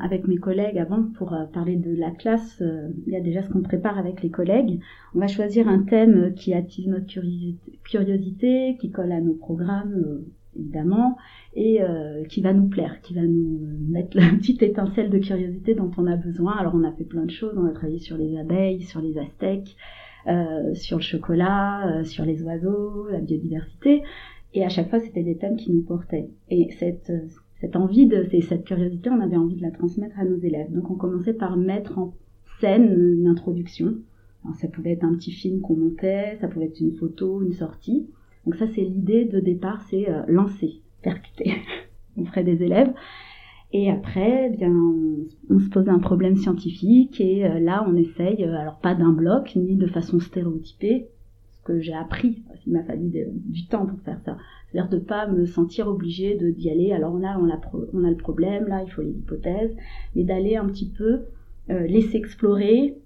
avec 0.00 0.26
mes 0.26 0.36
collègues, 0.36 0.78
avant 0.78 1.02
pour 1.16 1.34
euh, 1.34 1.44
parler 1.52 1.76
de 1.76 1.94
la 1.94 2.10
classe, 2.10 2.60
euh, 2.62 2.88
il 3.06 3.12
y 3.12 3.16
a 3.16 3.20
déjà 3.20 3.42
ce 3.42 3.50
qu'on 3.50 3.60
prépare 3.60 3.98
avec 3.98 4.22
les 4.22 4.30
collègues. 4.30 4.80
On 5.14 5.18
va 5.18 5.26
choisir 5.26 5.68
un 5.68 5.82
thème 5.82 6.32
qui 6.34 6.54
attise 6.54 6.88
notre 6.88 7.06
curiosité, 7.84 8.76
qui 8.80 8.90
colle 8.90 9.12
à 9.12 9.20
nos 9.20 9.34
programmes, 9.34 9.94
euh, 9.94 10.26
évidemment, 10.58 11.16
et 11.54 11.80
qui 12.28 12.40
va 12.40 12.52
nous 12.52 12.68
plaire, 12.68 13.00
qui 13.02 13.14
va 13.14 13.22
nous 13.22 13.60
mettre 13.88 14.16
la 14.16 14.28
petite 14.30 14.62
étincelle 14.62 15.10
de 15.10 15.18
curiosité 15.18 15.74
dont 15.74 15.90
on 15.96 16.06
a 16.06 16.16
besoin. 16.16 16.52
Alors 16.52 16.74
on 16.74 16.84
a 16.84 16.92
fait 16.92 17.04
plein 17.04 17.24
de 17.24 17.30
choses, 17.30 17.56
on 17.56 17.66
a 17.66 17.72
travaillé 17.72 17.98
sur 17.98 18.16
les 18.16 18.38
abeilles, 18.38 18.82
sur 18.82 19.00
les 19.00 19.18
aztèques, 19.18 19.76
euh, 20.28 20.72
sur 20.74 20.98
le 20.98 21.02
chocolat, 21.02 21.88
euh, 21.88 22.04
sur 22.04 22.24
les 22.24 22.42
oiseaux, 22.44 23.08
la 23.10 23.18
biodiversité. 23.18 24.02
Et 24.54 24.64
à 24.64 24.68
chaque 24.68 24.88
fois, 24.88 25.00
c'était 25.00 25.24
des 25.24 25.36
thèmes 25.36 25.56
qui 25.56 25.72
nous 25.72 25.82
portaient. 25.82 26.28
Et 26.48 26.70
cette, 26.78 27.10
euh, 27.10 27.26
cette 27.60 27.74
envie 27.74 28.06
de, 28.06 28.28
cette 28.40 28.64
curiosité, 28.64 29.10
on 29.10 29.20
avait 29.20 29.36
envie 29.36 29.56
de 29.56 29.62
la 29.62 29.72
transmettre 29.72 30.18
à 30.20 30.24
nos 30.24 30.38
élèves. 30.38 30.70
Donc 30.72 30.90
on 30.90 30.94
commençait 30.94 31.32
par 31.32 31.56
mettre 31.56 31.98
en 31.98 32.14
scène 32.60 33.16
une 33.18 33.26
introduction. 33.26 33.94
Alors, 34.44 34.56
ça 34.56 34.68
pouvait 34.68 34.92
être 34.92 35.04
un 35.04 35.14
petit 35.14 35.32
film 35.32 35.60
qu'on 35.60 35.76
montait, 35.76 36.36
ça 36.40 36.46
pouvait 36.46 36.66
être 36.66 36.80
une 36.80 36.92
photo, 36.92 37.42
une 37.42 37.54
sortie. 37.54 38.06
Donc 38.44 38.56
ça, 38.56 38.66
c'est 38.74 38.82
l'idée 38.82 39.24
de 39.24 39.40
départ, 39.40 39.82
c'est 39.88 40.06
lancer, 40.26 40.82
percuter 41.02 41.54
auprès 42.16 42.42
des 42.42 42.62
élèves. 42.62 42.92
Et 43.74 43.90
après, 43.90 44.50
eh 44.52 44.56
bien, 44.56 44.70
on, 45.48 45.58
se 45.58 45.68
pose 45.70 45.88
un 45.88 45.98
problème 45.98 46.36
scientifique 46.36 47.20
et 47.20 47.46
euh, 47.46 47.58
là, 47.58 47.84
on 47.88 47.96
essaye, 47.96 48.44
euh, 48.44 48.54
alors 48.54 48.78
pas 48.78 48.94
d'un 48.94 49.12
bloc 49.12 49.56
ni 49.56 49.76
de 49.76 49.86
façon 49.86 50.20
stéréotypée, 50.20 51.08
ce 51.52 51.62
que 51.62 51.80
j'ai 51.80 51.94
appris, 51.94 52.42
il 52.66 52.72
m'a 52.74 52.82
fallu 52.82 53.10
du 53.30 53.66
temps 53.68 53.86
pour 53.86 53.98
faire 54.00 54.20
ça. 54.24 54.36
C'est-à-dire 54.66 54.90
de 54.90 54.98
pas 54.98 55.26
me 55.26 55.46
sentir 55.46 55.88
obligée 55.88 56.36
de 56.36 56.50
d'y 56.50 56.70
aller. 56.70 56.92
Alors 56.92 57.18
là, 57.18 57.38
on 57.40 57.48
a, 57.48 57.58
on 57.94 58.04
a 58.04 58.10
le 58.10 58.16
problème, 58.16 58.66
là, 58.66 58.82
il 58.84 58.90
faut 58.90 59.02
les 59.02 59.12
hypothèses, 59.12 59.74
mais 60.14 60.24
d'aller 60.24 60.56
un 60.56 60.66
petit 60.66 60.90
peu 60.90 61.20
euh, 61.70 61.86
laisser 61.86 62.18
explorer, 62.18 62.98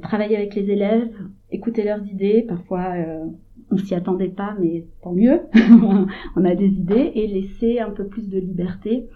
travailler 0.00 0.38
avec 0.38 0.54
les 0.54 0.70
élèves, 0.70 1.12
écouter 1.50 1.84
leurs 1.84 2.06
idées. 2.06 2.42
Parfois, 2.48 2.94
on 3.72 3.78
s'y 3.78 3.94
attendait 3.94 4.28
pas, 4.28 4.56
mais 4.60 4.84
tant 5.02 5.12
mieux, 5.12 5.40
on 6.36 6.44
a 6.44 6.54
des 6.54 6.68
idées 6.68 7.12
et 7.14 7.26
laisser 7.26 7.80
un 7.80 7.90
peu 7.90 8.06
plus 8.06 8.28
de 8.28 8.38
liberté 8.38 9.08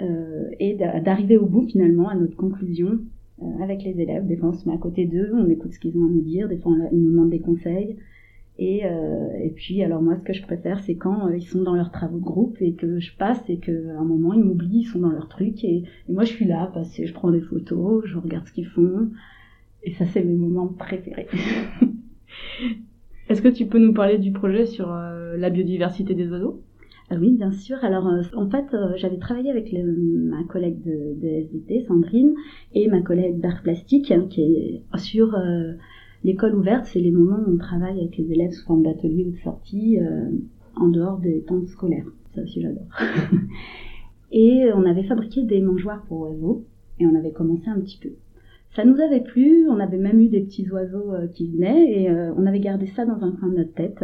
euh, 0.00 0.48
et 0.58 0.74
d'arriver 0.74 1.36
au 1.36 1.46
bout 1.46 1.66
finalement 1.68 2.08
à 2.08 2.14
notre 2.14 2.36
conclusion 2.36 3.00
euh, 3.42 3.62
avec 3.62 3.84
les 3.84 4.00
élèves. 4.00 4.26
Des 4.26 4.36
fois 4.36 4.50
on 4.50 4.52
se 4.54 4.66
met 4.66 4.74
à 4.74 4.78
côté 4.78 5.04
d'eux, 5.04 5.30
on 5.34 5.48
écoute 5.50 5.74
ce 5.74 5.78
qu'ils 5.78 5.96
ont 5.98 6.06
à 6.06 6.08
nous 6.08 6.22
dire, 6.22 6.48
des 6.48 6.56
fois 6.56 6.72
ils 6.90 6.98
nous 6.98 7.10
demandent 7.10 7.30
des 7.30 7.40
conseils. 7.40 7.96
Et, 8.58 8.84
euh, 8.84 9.28
et 9.42 9.50
puis 9.50 9.82
alors 9.82 10.02
moi 10.02 10.16
ce 10.16 10.22
que 10.22 10.32
je 10.34 10.42
préfère 10.42 10.80
c'est 10.80 10.94
quand 10.94 11.28
ils 11.30 11.46
sont 11.46 11.62
dans 11.62 11.74
leurs 11.74 11.90
travaux 11.90 12.18
de 12.18 12.24
groupe 12.24 12.58
et 12.60 12.74
que 12.74 13.00
je 13.00 13.16
passe 13.16 13.42
et 13.48 13.58
qu'à 13.58 13.72
un 13.72 14.04
moment 14.04 14.34
ils 14.34 14.42
m'oublient, 14.42 14.80
ils 14.80 14.84
sont 14.84 14.98
dans 14.98 15.10
leur 15.10 15.28
truc 15.28 15.64
et, 15.64 15.84
moi 16.08 16.24
je 16.24 16.32
suis 16.32 16.44
là 16.46 16.70
parce 16.74 16.94
que 16.94 17.06
je 17.06 17.12
prends 17.12 17.30
des 17.30 17.40
photos, 17.40 18.04
je 18.06 18.18
regarde 18.18 18.46
ce 18.46 18.52
qu'ils 18.52 18.66
font 18.66 19.10
et 19.82 19.92
ça 19.92 20.04
c'est 20.06 20.24
mes 20.24 20.36
moments 20.36 20.68
préférés. 20.68 21.28
Est-ce 23.30 23.40
que 23.40 23.48
tu 23.48 23.66
peux 23.66 23.78
nous 23.78 23.94
parler 23.94 24.18
du 24.18 24.32
projet 24.32 24.66
sur 24.66 24.88
la 24.88 25.50
biodiversité 25.50 26.14
des 26.14 26.28
oiseaux? 26.28 26.60
Ah 27.12 27.16
oui, 27.20 27.32
bien 27.32 27.50
sûr. 27.50 27.76
Alors, 27.82 28.06
euh, 28.06 28.22
en 28.36 28.48
fait, 28.48 28.72
euh, 28.72 28.92
j'avais 28.94 29.18
travaillé 29.18 29.50
avec 29.50 29.72
ma 29.72 30.44
collègue 30.44 30.80
de, 30.84 31.20
de, 31.20 31.26
SVT, 31.26 31.84
Sandrine, 31.88 32.34
et 32.72 32.86
ma 32.86 33.02
collègue 33.02 33.40
d'art 33.40 33.62
plastique, 33.62 34.12
hein, 34.12 34.26
qui 34.30 34.42
est 34.42 34.82
sur 34.96 35.34
euh, 35.34 35.72
l'école 36.22 36.54
ouverte. 36.54 36.84
C'est 36.84 37.00
les 37.00 37.10
moments 37.10 37.40
où 37.44 37.54
on 37.54 37.56
travaille 37.56 37.98
avec 37.98 38.16
les 38.16 38.30
élèves 38.30 38.52
sous 38.52 38.64
forme 38.64 38.84
d'atelier 38.84 39.24
ou 39.24 39.32
de 39.32 39.38
sortie 39.38 39.98
en 40.76 40.88
dehors 40.88 41.18
des 41.18 41.42
temps 41.42 41.66
scolaires. 41.66 42.06
Ça 42.32 42.42
aussi, 42.42 42.62
j'adore. 42.62 42.86
et 44.30 44.66
on 44.72 44.84
avait 44.84 45.02
fabriqué 45.02 45.42
des 45.42 45.60
mangeoires 45.60 46.04
pour 46.06 46.20
oiseaux, 46.20 46.64
et 47.00 47.06
on 47.08 47.14
avait 47.16 47.32
commencé 47.32 47.68
un 47.68 47.80
petit 47.80 47.98
peu. 47.98 48.10
Ça 48.76 48.84
nous 48.84 49.00
avait 49.00 49.20
plu, 49.20 49.66
on 49.68 49.80
avait 49.80 49.98
même 49.98 50.20
eu 50.20 50.28
des 50.28 50.40
petits 50.40 50.68
oiseaux 50.70 51.12
qui 51.34 51.50
venaient, 51.50 51.90
et 51.90 52.10
on 52.10 52.46
avait 52.46 52.60
gardé 52.60 52.86
ça 52.86 53.04
dans 53.04 53.22
un 53.24 53.32
coin 53.32 53.48
de 53.48 53.56
notre 53.56 53.74
tête. 53.74 54.02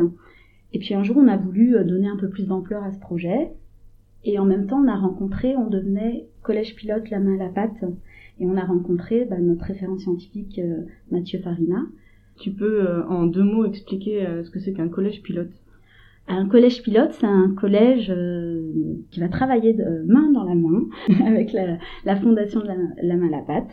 Et 0.73 0.79
puis 0.79 0.95
un 0.95 1.03
jour, 1.03 1.17
on 1.19 1.29
a 1.29 1.37
voulu 1.37 1.77
euh, 1.77 1.85
donner 1.85 2.09
un 2.09 2.17
peu 2.17 2.29
plus 2.29 2.47
d'ampleur 2.47 2.83
à 2.83 2.93
ce 2.93 2.99
projet. 2.99 3.53
Et 4.25 4.39
en 4.39 4.45
même 4.45 4.67
temps, 4.67 4.83
on 4.85 4.89
a 4.89 4.97
rencontré, 4.97 5.57
on 5.57 5.69
devenait 5.69 6.27
collège 6.43 6.75
pilote 6.75 7.09
la 7.11 7.21
main 7.21 7.37
à 7.37 7.45
la 7.45 7.49
pâte. 7.49 7.83
Et 8.39 8.47
on 8.47 8.57
a 8.57 8.65
rencontré 8.65 9.25
bah, 9.25 9.39
notre 9.39 9.65
référent 9.65 9.97
scientifique 9.99 10.59
euh, 10.59 10.83
Mathieu 11.11 11.39
Farina. 11.39 11.83
Tu 12.39 12.51
peux 12.51 12.87
euh, 12.87 13.07
en 13.07 13.25
deux 13.25 13.43
mots 13.43 13.65
expliquer 13.65 14.27
euh, 14.27 14.45
ce 14.45 14.51
que 14.51 14.59
c'est 14.59 14.75
qu'un 14.75 14.89
collège 14.89 15.23
pilote? 15.23 15.53
Un 16.29 16.47
collège 16.47 16.83
pilote, 16.83 17.13
c'est 17.13 17.27
un 17.27 17.55
collège 17.55 18.13
qui 19.13 19.21
va 19.21 19.29
travailler 19.29 19.75
de 19.75 20.05
main 20.09 20.33
dans 20.33 20.43
la 20.43 20.57
main 20.57 20.83
avec 21.25 21.53
la, 21.53 22.17
fondation 22.17 22.61
de 22.61 22.67
la, 22.67 23.17
main 23.17 23.29
à 23.29 23.31
la 23.31 23.43
pâte. 23.43 23.71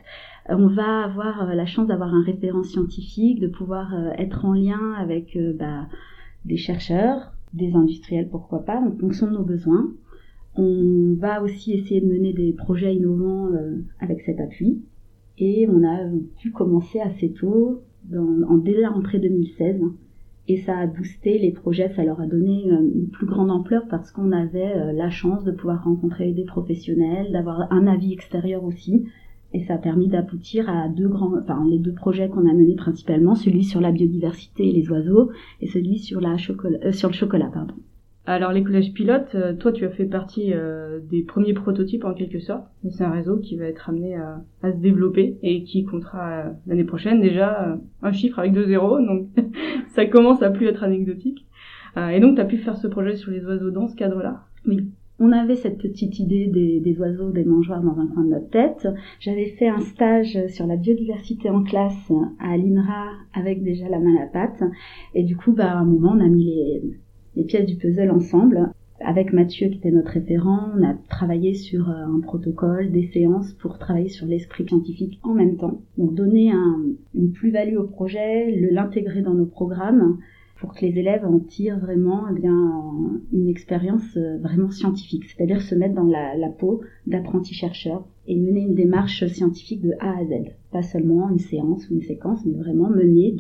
On 0.50 0.68
va 0.68 1.04
avoir 1.04 1.56
la 1.56 1.66
chance 1.66 1.88
d'avoir 1.88 2.14
un 2.14 2.24
référent 2.24 2.64
scientifique, 2.64 3.40
de 3.40 3.48
pouvoir 3.48 3.94
être 4.18 4.46
en 4.46 4.54
lien 4.54 4.94
avec 4.98 5.38
bah, 5.58 5.88
des 6.46 6.58
chercheurs, 6.58 7.34
des 7.54 7.74
industriels, 7.74 8.28
pourquoi 8.30 8.66
pas, 8.66 8.80
en 8.80 8.92
fonction 8.92 9.28
de 9.28 9.34
nos 9.34 9.44
besoins. 9.44 9.92
On 10.56 11.16
va 11.18 11.42
aussi 11.42 11.74
essayer 11.74 12.02
de 12.02 12.08
mener 12.08 12.34
des 12.34 12.54
projets 12.54 12.96
innovants 12.96 13.52
euh, 13.54 13.78
avec 14.00 14.22
cet 14.22 14.40
appui. 14.40 14.84
Et 15.40 15.68
on 15.68 15.84
a 15.84 15.98
pu 16.40 16.52
commencer 16.52 17.00
assez 17.00 17.32
tôt, 17.32 17.82
en, 18.16 18.58
dès 18.58 18.80
la 18.80 18.90
rentrée 18.90 19.20
2016. 19.20 19.82
Et 20.50 20.58
ça 20.58 20.78
a 20.78 20.88
boosté 20.88 21.40
les 21.40 21.52
projets, 21.52 21.90
ça 21.96 22.04
leur 22.04 22.20
a 22.20 22.28
donné 22.28 22.70
euh, 22.70 22.82
une 22.94 23.08
plus 23.08 23.26
grande 23.26 23.50
ampleur 23.50 23.84
parce 23.90 24.12
qu'on 24.12 24.32
avait 24.32 24.76
euh, 24.76 24.92
la 24.92 25.10
chance 25.10 25.44
de 25.44 25.52
pouvoir 25.52 25.86
rencontrer 25.86 26.34
des 26.34 26.44
professionnels, 26.44 27.32
d'avoir 27.32 27.72
un 27.72 27.88
avis 27.88 28.14
extérieur 28.14 28.64
aussi. 28.64 29.06
Et 29.54 29.64
ça 29.66 29.76
a 29.76 29.78
permis 29.78 30.08
d'aboutir 30.08 30.70
à 30.70 30.90
deux 30.90 31.08
grands, 31.08 31.38
enfin 31.38 31.64
les 31.70 31.80
deux 31.80 31.94
projets 31.94 32.28
qu'on 32.28 32.50
a 32.50 32.54
menés 32.54 32.76
principalement, 32.76 33.36
celui 33.36 33.64
sur 33.64 33.82
la 33.82 33.92
biodiversité 33.92 34.68
et 34.68 34.72
les 34.72 34.90
oiseaux, 34.90 35.32
et 35.62 35.68
celui 35.68 36.00
sur 36.00 36.22
la 36.22 36.38
chocolat, 36.38 36.92
sur 36.92 37.10
le 37.10 37.14
chocolat, 37.14 37.52
pardon. 37.54 37.76
Alors 38.26 38.54
les 38.54 38.64
collèges 38.64 38.94
pilotes, 38.94 39.36
euh, 39.36 39.54
toi 39.54 39.74
tu 39.74 39.84
as 39.84 39.90
fait 39.90 40.06
partie 40.06 40.54
euh, 40.54 41.00
des 41.02 41.24
premiers 41.24 41.54
prototypes 41.54 42.06
en 42.06 42.14
quelque 42.14 42.40
sorte, 42.40 42.64
mais 42.84 42.90
c'est 42.90 43.04
un 43.04 43.12
réseau 43.12 43.38
qui 43.38 43.58
va 43.58 43.66
être 43.66 43.90
amené 43.90 44.16
à, 44.16 44.42
se 44.64 44.78
développer 44.78 45.38
et 45.44 45.64
qui 45.64 45.84
comptera 45.84 46.32
euh, 46.32 46.50
l'année 46.66 46.86
prochaine 46.86 47.20
déjà 47.20 47.78
un 48.02 48.12
chiffre 48.14 48.40
avec 48.40 48.54
deux 48.54 48.66
zéros, 48.66 49.00
donc 49.00 49.28
ça 49.90 50.06
commence 50.06 50.42
à 50.42 50.52
plus 50.52 50.68
être 50.68 50.84
anecdotique. 50.84 51.46
et 51.98 52.22
donc 52.22 52.36
tu 52.36 52.42
as 52.42 52.46
pu 52.46 52.58
faire 52.60 52.78
ce 52.78 52.88
projet 52.88 53.18
sur 53.18 53.30
les 53.30 53.44
oiseaux 53.44 53.72
dans 53.72 53.90
ce 53.90 53.96
cadre-là? 53.96 54.46
Oui. 54.66 54.88
On 55.20 55.32
avait 55.32 55.56
cette 55.56 55.78
petite 55.78 56.20
idée 56.20 56.48
des, 56.48 56.98
oiseaux, 57.00 57.30
des 57.30 57.46
mangeoires 57.46 57.84
dans 57.84 58.00
un 58.00 58.08
coin 58.08 58.24
de 58.24 58.30
notre 58.30 58.50
tête. 58.50 58.88
J'avais 59.20 59.46
fait 59.46 59.68
un 59.68 59.80
stage 59.80 60.48
sur 60.48 60.66
la 60.66 60.76
biodiversité 60.76 61.50
en 61.50 61.64
classe 61.64 62.12
à 62.40 62.58
l'INRA 62.58 63.12
avec 63.34 63.64
déjà 63.64 63.88
la 63.90 64.00
main 64.00 64.16
à 64.18 64.22
la 64.22 64.28
pâte. 64.28 64.64
Et 65.14 65.24
du 65.24 65.38
coup, 65.38 65.52
bah, 65.54 65.72
à 65.72 65.78
un 65.78 65.86
moment, 65.86 66.14
on 66.16 66.20
a 66.20 66.28
mis 66.28 66.56
les, 67.36 67.44
pièces 67.44 67.68
du 67.68 67.76
puzzle 67.76 68.10
ensemble. 68.10 68.72
Avec 69.00 69.34
Mathieu 69.34 69.68
qui 69.68 69.78
était 69.78 69.92
notre 69.92 70.12
référent, 70.12 70.72
on 70.78 70.84
a 70.84 70.94
travaillé 71.10 71.54
sur 71.54 71.90
euh, 71.90 72.06
un 72.06 72.22
protocole, 72.22 72.92
des 72.92 73.08
séances 73.08 73.52
pour 73.54 73.78
travailler 73.78 74.08
sur 74.08 74.26
l'esprit 74.26 74.66
scientifique 74.66 75.20
en 75.24 75.34
même 75.34 75.58
temps. 75.58 75.82
Donc 75.98 76.16
donner 76.16 76.52
un, 76.52 76.80
une 77.14 77.32
plus-value 77.34 77.76
au 77.76 77.84
projet, 77.84 78.50
l'intégrer 78.72 79.22
dans 79.22 79.34
nos 79.34 79.46
programmes 79.46 80.18
pour 80.64 80.74
que 80.74 80.86
les 80.86 80.98
élèves 80.98 81.26
en 81.26 81.40
tirent 81.40 81.78
vraiment 81.78 82.24
eh 82.32 82.40
bien, 82.40 82.82
une 83.34 83.50
expérience 83.50 84.16
euh, 84.16 84.38
vraiment 84.38 84.72
scientifique, 84.72 85.26
c'est-à-dire 85.26 85.62
se 85.62 85.76
mettre 85.76 85.94
dans 85.94 86.06
la, 86.06 86.48
peau 86.58 86.80
d'apprentis-chercheurs 87.06 88.08
et 88.28 88.40
mener 88.40 88.62
une 88.62 88.74
démarche 88.74 89.28
scientifique 89.28 89.82
de 89.82 89.92
A 90.00 90.20
à 90.20 90.24
Z. 90.24 90.54
Pas 90.72 90.82
seulement 90.82 91.30
une 91.30 91.40
séance 91.40 91.90
ou 91.90 91.96
une 91.96 92.02
séquence, 92.02 92.46
mais 92.46 92.58
vraiment 92.58 92.90
mener 92.90 93.36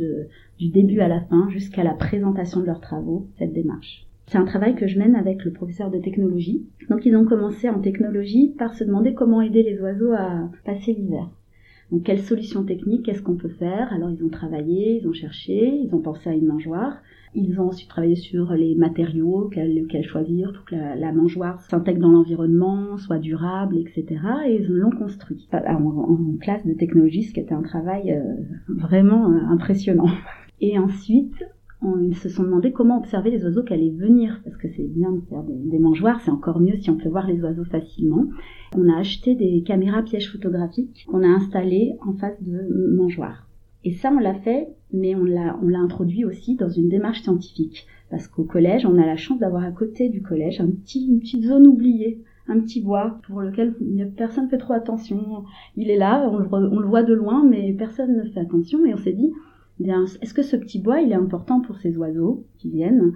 du 0.59 0.67
début 0.67 0.99
à 0.99 1.07
la 1.07 1.21
fin 1.21 1.47
jusqu'à 1.49 1.85
la 1.85 1.93
présentation 1.93 2.59
de 2.59 2.65
leurs 2.65 2.81
travaux, 2.81 3.27
cette 3.39 3.53
démarche. 3.53 4.05
C'est 4.27 4.37
un 4.37 4.43
travail 4.43 4.75
que 4.75 4.87
je 4.87 4.99
mène 4.99 5.15
avec 5.15 5.45
le 5.45 5.53
professeur 5.53 5.91
de 5.91 5.99
technologie. 5.99 6.65
Donc 6.89 7.05
ils 7.05 7.15
ont 7.15 7.25
commencé 7.25 7.69
en 7.69 7.79
technologie 7.79 8.53
par 8.57 8.73
se 8.73 8.83
demander 8.83 9.13
comment 9.13 9.41
aider 9.41 9.63
les 9.63 9.79
oiseaux 9.79 10.11
à 10.11 10.49
passer 10.65 10.91
l'hiver. 10.91 11.29
Quelles 12.03 12.21
solutions 12.21 12.63
techniques, 12.63 13.05
qu'est-ce 13.05 13.21
qu'on 13.21 13.35
peut 13.35 13.49
faire? 13.49 13.91
Alors 13.93 14.09
ils 14.09 14.23
ont 14.23 14.29
travaillé, 14.29 14.99
ils 15.01 15.07
ont 15.07 15.13
cherché, 15.13 15.67
ils 15.67 15.93
ont 15.93 15.99
pensé 15.99 16.29
à 16.29 16.33
une 16.33 16.47
mangeoire. 16.47 16.97
Ils 17.35 17.59
ont 17.59 17.67
ensuite 17.67 17.89
travaillé 17.89 18.15
sur 18.15 18.53
les 18.53 18.75
matériaux, 18.75 19.49
lesquels 19.55 20.03
choisir 20.03 20.53
pour 20.53 20.65
que 20.65 20.75
la, 20.75 21.11
mangeoire 21.11 21.61
s'intègre 21.61 22.01
dans 22.01 22.11
l'environnement, 22.11 22.97
soit 22.97 23.17
durable, 23.17 23.77
etc. 23.77 24.05
Et 24.47 24.55
ils 24.55 24.67
l'ont 24.67 24.91
construit 24.91 25.47
en, 25.51 26.37
classe 26.39 26.65
de 26.65 26.73
technologie, 26.73 27.23
ce 27.23 27.33
qui 27.33 27.39
était 27.39 27.53
un 27.55 27.63
travail 27.63 28.11
euh, 28.11 28.35
vraiment 28.69 29.31
euh, 29.31 29.39
impressionnant. 29.49 30.09
Et 30.61 30.77
ensuite, 30.77 31.43
ils 32.01 32.15
se 32.15 32.29
sont 32.29 32.43
demandé 32.43 32.71
comment 32.71 32.97
observer 32.97 33.31
les 33.31 33.43
oiseaux 33.43 33.63
qui 33.63 33.73
allaient 33.73 33.89
venir, 33.89 34.41
parce 34.43 34.55
que 34.57 34.67
c'est 34.69 34.87
bien 34.87 35.11
de 35.11 35.21
faire 35.29 35.43
des, 35.43 35.79
mangeoires, 35.79 36.21
c'est 36.21 36.31
encore 36.31 36.59
mieux 36.59 36.77
si 36.77 36.89
on 36.89 36.97
peut 36.97 37.09
voir 37.09 37.27
les 37.27 37.41
oiseaux 37.41 37.65
facilement. 37.65 38.25
On 38.75 38.89
a 38.89 38.97
acheté 38.97 39.35
des 39.35 39.63
caméras 39.63 40.03
pièges 40.03 40.31
photographiques 40.31 41.05
qu'on 41.07 41.23
a 41.23 41.27
installées 41.27 41.95
en 42.05 42.13
face 42.13 42.41
de 42.41 42.95
mangeoires. 42.95 43.47
Et 43.83 43.91
ça, 43.91 44.11
on 44.15 44.19
l'a 44.19 44.35
fait, 44.35 44.69
mais 44.93 45.13
on 45.15 45.25
l'a, 45.25 45.59
on 45.61 45.73
introduit 45.73 46.23
aussi 46.23 46.55
dans 46.55 46.69
une 46.69 46.87
démarche 46.87 47.21
scientifique. 47.21 47.85
Parce 48.09 48.27
qu'au 48.27 48.45
collège, 48.45 48.85
on 48.85 48.97
a 48.97 49.05
la 49.05 49.17
chance 49.17 49.39
d'avoir 49.39 49.63
à 49.63 49.71
côté 49.71 50.07
du 50.07 50.21
collège 50.21 50.61
une 50.61 50.77
petite 50.77 51.43
zone 51.43 51.67
oubliée, 51.67 52.23
un 52.47 52.59
petit 52.59 52.81
bois 52.81 53.19
pour 53.27 53.41
lequel 53.41 53.75
personne 54.15 54.45
ne 54.45 54.49
fait 54.49 54.57
trop 54.57 54.73
attention. 54.73 55.43
Il 55.75 55.89
est 55.89 55.97
là, 55.97 56.29
on 56.31 56.37
le, 56.37 56.47
on 56.49 56.79
le 56.79 56.87
voit 56.87 57.03
de 57.03 57.13
loin, 57.13 57.43
mais 57.43 57.73
personne 57.73 58.15
ne 58.15 58.23
fait 58.29 58.39
attention. 58.39 58.85
Et 58.85 58.93
on 58.93 58.97
s'est 58.97 59.13
dit, 59.13 59.33
est-ce 59.79 60.33
que 60.33 60.43
ce 60.43 60.55
petit 60.55 60.79
bois, 60.79 61.01
il 61.01 61.11
est 61.11 61.15
important 61.15 61.61
pour 61.61 61.77
ces 61.77 61.95
oiseaux 61.97 62.45
qui 62.57 62.69
viennent? 62.69 63.13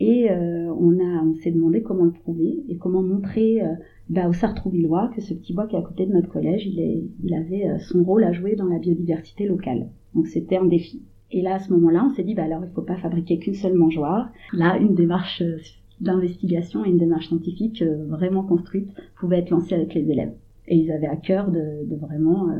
Et 0.00 0.30
euh, 0.30 0.72
on, 0.78 0.98
on 1.00 1.34
s'est 1.34 1.50
demandé 1.50 1.82
comment 1.82 2.04
le 2.04 2.12
prouver 2.12 2.62
et 2.68 2.76
comment 2.76 3.02
montrer 3.02 3.62
euh, 3.62 3.74
bah, 4.08 4.28
au 4.28 4.32
Sartrouvillois 4.32 5.10
que 5.14 5.20
ce 5.20 5.34
petit 5.34 5.52
bois 5.52 5.66
qui 5.66 5.74
est 5.74 5.78
à 5.78 5.82
côté 5.82 6.06
de 6.06 6.12
notre 6.12 6.28
collège, 6.28 6.66
il, 6.66 7.34
avait 7.34 7.68
euh, 7.68 7.78
son 7.78 8.04
rôle 8.04 8.24
à 8.24 8.32
jouer 8.32 8.54
dans 8.54 8.66
la 8.66 8.78
biodiversité 8.78 9.46
locale. 9.46 9.88
Donc 10.14 10.28
c'était 10.28 10.56
un 10.56 10.66
défi. 10.66 11.02
Et 11.30 11.42
là, 11.42 11.56
à 11.56 11.58
ce 11.58 11.72
moment-là, 11.72 12.06
on 12.06 12.14
s'est 12.14 12.22
dit, 12.22 12.34
bah 12.34 12.44
alors 12.44 12.60
il 12.64 12.68
ne 12.68 12.74
faut 12.74 12.82
pas 12.82 12.96
fabriquer 12.96 13.38
qu'une 13.38 13.54
seule 13.54 13.74
mangeoire. 13.74 14.30
Là, 14.52 14.78
une 14.78 14.94
démarche 14.94 15.42
euh, 15.42 15.56
d'investigation 16.00 16.84
et 16.84 16.90
une 16.90 16.98
démarche 16.98 17.26
scientifique 17.26 17.82
vraiment 17.82 18.44
construite 18.44 18.88
pouvait 19.18 19.40
être 19.40 19.50
lancée 19.50 19.74
avec 19.74 19.94
les 19.94 20.08
élèves. 20.08 20.32
Et 20.68 20.76
ils 20.76 20.92
avaient 20.92 21.08
à 21.08 21.16
cœur 21.16 21.50
de 21.50 21.96
vraiment... 21.96 22.50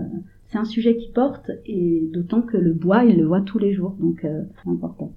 c'est 0.49 0.59
un 0.59 0.65
sujet 0.65 0.97
qui 0.97 1.11
porte, 1.11 1.51
et 1.67 2.09
d'autant 2.13 2.43
que 2.43 2.57
le 2.57 2.73
bois, 2.73 3.05
ils 3.05 3.19
le 3.19 3.27
voient 3.27 3.43
tous 3.43 3.59
les 3.59 3.73
jours, 3.73 3.97
donc 4.01 4.21
c'est 4.23 4.69
important. 4.69 5.13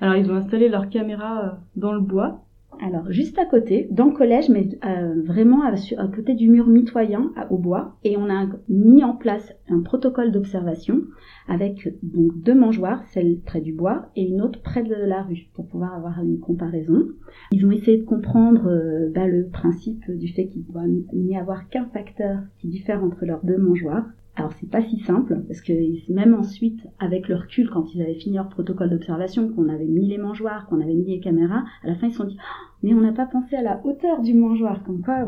Alors 0.00 0.16
ils 0.16 0.30
ont 0.30 0.36
installé 0.36 0.68
leur 0.68 0.88
caméra 0.88 1.58
dans 1.76 1.92
le 1.92 2.00
bois, 2.00 2.44
alors, 2.80 3.10
juste 3.10 3.38
à 3.38 3.44
côté, 3.44 3.88
dans 3.90 4.06
le 4.06 4.12
collège, 4.12 4.48
mais 4.48 4.68
euh, 4.84 5.22
vraiment 5.22 5.62
à, 5.62 5.74
côté 6.08 6.34
du 6.34 6.48
mur 6.48 6.66
mitoyen 6.66 7.32
au 7.50 7.58
bois, 7.58 7.96
et 8.04 8.16
on 8.16 8.28
a 8.28 8.46
mis 8.68 9.04
en 9.04 9.14
place 9.14 9.54
un 9.68 9.80
protocole 9.80 10.32
d'observation 10.32 11.02
avec 11.48 11.88
donc 12.02 12.38
deux 12.42 12.54
mangeoires, 12.54 13.04
celle 13.08 13.38
près 13.40 13.60
du 13.60 13.72
bois 13.72 14.06
et 14.16 14.26
une 14.26 14.40
autre 14.40 14.60
près 14.62 14.82
de 14.82 14.94
la 14.94 15.22
rue, 15.22 15.48
pour 15.54 15.68
pouvoir 15.68 15.94
avoir 15.94 16.22
une 16.22 16.40
comparaison. 16.40 17.06
Ils 17.52 17.66
ont 17.66 17.70
essayé 17.70 17.98
de 17.98 18.04
comprendre 18.04 18.68
euh, 18.68 19.10
bah, 19.14 19.26
le 19.26 19.46
principe 19.48 20.10
du 20.10 20.28
fait 20.28 20.46
qu'il 20.46 20.64
doit 20.64 20.86
n'y 21.12 21.36
avoir 21.36 21.68
qu'un 21.68 21.86
facteur 21.86 22.40
qui 22.58 22.68
diffère 22.68 23.04
entre 23.04 23.24
leurs 23.24 23.44
deux 23.44 23.58
mangeoires, 23.58 24.06
alors 24.36 24.52
c'est 24.58 24.68
pas 24.68 24.82
si 24.82 24.98
simple 25.00 25.42
parce 25.46 25.60
que 25.60 25.72
même 26.12 26.34
ensuite, 26.34 26.80
avec 26.98 27.28
le 27.28 27.36
recul, 27.36 27.70
quand 27.70 27.94
ils 27.94 28.02
avaient 28.02 28.14
fini 28.14 28.36
leur 28.36 28.48
protocole 28.48 28.90
d'observation, 28.90 29.48
qu'on 29.48 29.68
avait 29.68 29.84
mis 29.84 30.08
les 30.08 30.18
mangeoires, 30.18 30.66
qu'on 30.66 30.80
avait 30.80 30.94
mis 30.94 31.06
les 31.06 31.20
caméras, 31.20 31.64
à 31.84 31.88
la 31.88 31.94
fin 31.94 32.08
ils 32.08 32.12
se 32.12 32.18
sont 32.18 32.24
dit 32.24 32.36
oh, 32.38 32.76
mais 32.82 32.94
on 32.94 33.00
n'a 33.00 33.12
pas 33.12 33.26
pensé 33.26 33.54
à 33.54 33.62
la 33.62 33.80
hauteur 33.84 34.20
du 34.22 34.34
mangeoire, 34.34 34.82
comme 34.82 35.02
quoi 35.02 35.24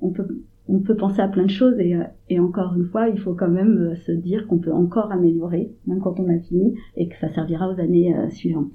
on, 0.00 0.10
peut 0.10 0.26
on 0.68 0.78
peut 0.78 0.94
penser 0.94 1.20
à 1.20 1.26
plein 1.26 1.44
de 1.44 1.50
choses 1.50 1.78
et, 1.80 1.96
et 2.28 2.38
encore 2.38 2.74
une 2.76 2.86
fois 2.86 3.08
il 3.08 3.18
faut 3.18 3.34
quand 3.34 3.50
même 3.50 3.78
euh, 3.78 3.96
se 3.96 4.12
dire 4.12 4.46
qu'on 4.46 4.58
peut 4.58 4.72
encore 4.72 5.10
améliorer 5.10 5.72
même 5.86 6.00
quand 6.00 6.20
on 6.20 6.28
a 6.28 6.38
fini 6.38 6.76
et 6.96 7.08
que 7.08 7.16
ça 7.20 7.32
servira 7.34 7.68
aux 7.68 7.80
années 7.80 8.14
euh, 8.16 8.30
suivantes. 8.30 8.72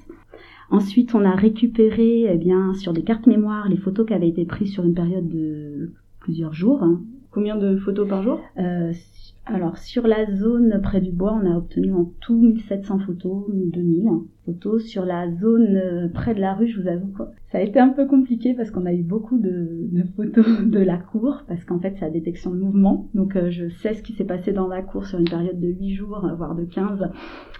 Ensuite 0.69 1.15
on 1.15 1.23
a 1.23 1.33
récupéré 1.33 2.25
eh 2.29 2.37
bien 2.37 2.73
sur 2.73 2.91
des 2.91 3.03
cartes 3.03 3.27
mémoire 3.27 3.69
les 3.69 3.77
photos 3.77 4.05
qui 4.05 4.13
avaient 4.13 4.27
été 4.27 4.43
prises 4.43 4.73
sur 4.73 4.83
une 4.83 4.95
période 4.95 5.29
de 5.29 5.93
plusieurs 6.19 6.53
jours. 6.53 6.83
Hein. 6.83 7.01
Combien 7.31 7.57
de 7.57 7.77
photos 7.77 8.07
par 8.07 8.23
jour? 8.23 8.39
Euh, 8.57 8.91
alors 9.45 9.77
sur 9.77 10.07
la 10.07 10.25
zone 10.33 10.79
près 10.81 11.01
du 11.01 11.11
bois, 11.11 11.39
on 11.39 11.45
a 11.45 11.55
obtenu 11.55 11.93
en 11.93 12.11
tout 12.19 12.41
1700 12.41 12.99
photos, 12.99 13.45
2000 13.49 14.09
photos. 14.45 14.83
Sur 14.83 15.05
la 15.05 15.31
zone 15.31 15.75
euh, 15.75 16.07
près 16.07 16.33
de 16.33 16.41
la 16.41 16.55
rue, 16.55 16.67
je 16.67 16.81
vous 16.81 16.87
avoue 16.87 17.11
quoi, 17.15 17.31
ça 17.51 17.59
a 17.59 17.61
été 17.61 17.79
un 17.79 17.89
peu 17.89 18.07
compliqué 18.07 18.55
parce 18.55 18.71
qu'on 18.71 18.87
a 18.87 18.93
eu 18.93 19.03
beaucoup 19.03 19.37
de, 19.37 19.87
photos 20.15 20.45
de 20.65 20.79
la 20.79 20.97
cour 20.97 21.43
parce 21.47 21.63
qu'en 21.63 21.79
fait 21.79 21.93
c'est 21.95 22.05
la 22.05 22.11
détection 22.11 22.51
de 22.51 22.57
mouvement. 22.57 23.07
Donc 23.13 23.35
euh, 23.35 23.51
je 23.51 23.69
sais 23.69 23.93
ce 23.93 24.01
qui 24.01 24.13
s'est 24.13 24.25
passé 24.25 24.51
dans 24.51 24.67
la 24.67 24.81
cour 24.81 25.05
sur 25.05 25.19
une 25.19 25.29
période 25.29 25.59
de 25.59 25.67
8 25.67 25.93
jours, 25.93 26.27
voire 26.37 26.55
de 26.55 26.65
15, 26.65 27.07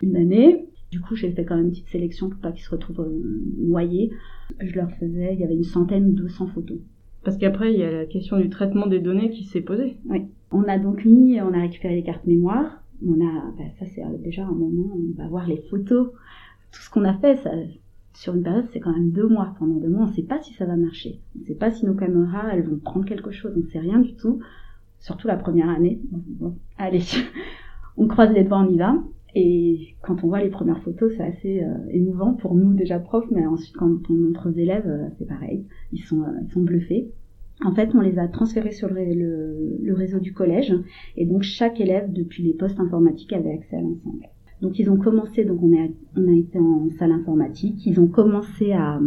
une 0.01 0.15
année. 0.15 0.67
Du 0.91 1.01
coup, 1.01 1.15
j'ai 1.15 1.31
fait 1.31 1.45
quand 1.45 1.55
même 1.55 1.65
une 1.65 1.71
petite 1.71 1.89
sélection 1.89 2.29
pour 2.29 2.39
pas 2.39 2.51
qu'ils 2.51 2.63
se 2.63 2.69
retrouvent 2.69 3.01
euh, 3.01 3.21
noyés. 3.59 4.11
Je 4.59 4.73
leur 4.75 4.89
faisais, 4.91 5.33
il 5.33 5.39
y 5.39 5.43
avait 5.43 5.55
une 5.55 5.63
centaine 5.63 6.07
ou 6.07 6.13
200 6.13 6.47
photos. 6.47 6.77
Parce 7.25 7.37
qu'après, 7.37 7.73
il 7.73 7.79
y 7.79 7.83
a 7.83 7.91
la 7.91 8.05
question 8.05 8.37
du 8.37 8.49
traitement 8.49 8.85
des 8.85 8.99
données 8.99 9.31
qui 9.31 9.43
s'est 9.43 9.61
posée. 9.61 9.97
Oui. 10.05 10.25
On 10.51 10.63
a 10.63 10.77
donc 10.77 11.03
mis, 11.05 11.41
on 11.41 11.53
a 11.53 11.59
récupéré 11.59 11.95
les 11.95 12.03
cartes 12.03 12.25
mémoire. 12.27 12.83
On 13.05 13.15
a, 13.15 13.51
bah, 13.57 13.63
ça 13.79 13.85
c'est 13.87 14.03
déjà 14.21 14.43
un 14.43 14.51
moment 14.51 14.93
où 14.93 15.09
on 15.11 15.21
va 15.21 15.27
voir 15.27 15.47
les 15.47 15.57
photos. 15.69 16.11
Tout 16.71 16.81
ce 16.81 16.89
qu'on 16.89 17.03
a 17.03 17.15
fait, 17.15 17.39
sur 18.13 18.35
une 18.35 18.43
période, 18.43 18.67
c'est 18.71 18.79
quand 18.79 18.93
même 18.93 19.09
deux 19.09 19.27
mois. 19.27 19.55
Pendant 19.57 19.79
deux 19.79 19.89
mois, 19.89 20.03
on 20.03 20.07
ne 20.07 20.13
sait 20.13 20.21
pas 20.21 20.39
si 20.39 20.53
ça 20.53 20.65
va 20.65 20.75
marcher. 20.75 21.19
On 21.35 21.41
ne 21.41 21.45
sait 21.45 21.55
pas 21.55 21.71
si 21.71 21.85
nos 21.87 21.95
caméras, 21.95 22.53
elles 22.53 22.63
vont 22.63 22.77
prendre 22.77 23.05
quelque 23.05 23.31
chose. 23.31 23.53
On 23.55 23.61
ne 23.61 23.69
sait 23.69 23.79
rien 23.79 23.99
du 23.99 24.15
tout. 24.15 24.39
Surtout 24.99 25.27
la 25.27 25.35
première 25.35 25.69
année. 25.69 25.99
Bon, 26.11 26.55
allez, 26.77 27.01
on 27.97 28.07
croise 28.07 28.31
les 28.33 28.43
doigts, 28.43 28.59
on 28.59 28.69
y 28.69 28.77
va. 28.77 28.95
Et 29.35 29.95
quand 30.01 30.23
on 30.23 30.27
voit 30.27 30.41
les 30.41 30.49
premières 30.49 30.81
photos, 30.81 31.11
c'est 31.17 31.23
assez 31.23 31.61
euh, 31.61 31.73
émouvant 31.89 32.33
pour 32.33 32.55
nous 32.55 32.73
déjà 32.73 32.99
profs, 32.99 33.29
mais 33.31 33.45
ensuite 33.45 33.75
quand 33.75 34.09
on 34.09 34.13
montre 34.13 34.49
aux 34.49 34.53
élèves, 34.53 34.87
euh, 34.87 35.09
c'est 35.17 35.27
pareil. 35.27 35.65
Ils 35.91 36.01
sont, 36.01 36.21
euh, 36.21 36.27
ils 36.47 36.51
sont 36.51 36.61
bluffés. 36.61 37.11
En 37.63 37.73
fait, 37.73 37.89
on 37.93 37.99
les 37.99 38.17
a 38.17 38.29
transférés 38.29 38.71
sur 38.71 38.89
le, 38.89 39.93
réseau 39.93 40.19
du 40.19 40.33
collège, 40.33 40.73
et 41.17 41.25
donc 41.25 41.43
chaque 41.43 41.79
élève 41.81 42.11
depuis 42.11 42.43
les 42.43 42.53
postes 42.53 42.79
informatiques 42.79 43.33
avait 43.33 43.51
accès 43.51 43.75
à 43.75 43.81
l'ensemble. 43.81 44.25
Donc 44.61 44.79
ils 44.79 44.89
ont 44.89 44.97
commencé, 44.97 45.43
donc 45.43 45.61
on 45.61 45.73
a, 45.73 45.87
on 46.17 46.27
a 46.27 46.35
été 46.35 46.57
en 46.57 46.89
salle 46.97 47.11
informatique, 47.11 47.85
ils 47.85 47.99
ont 47.99 48.07
commencé 48.07 48.71
à, 48.71 48.99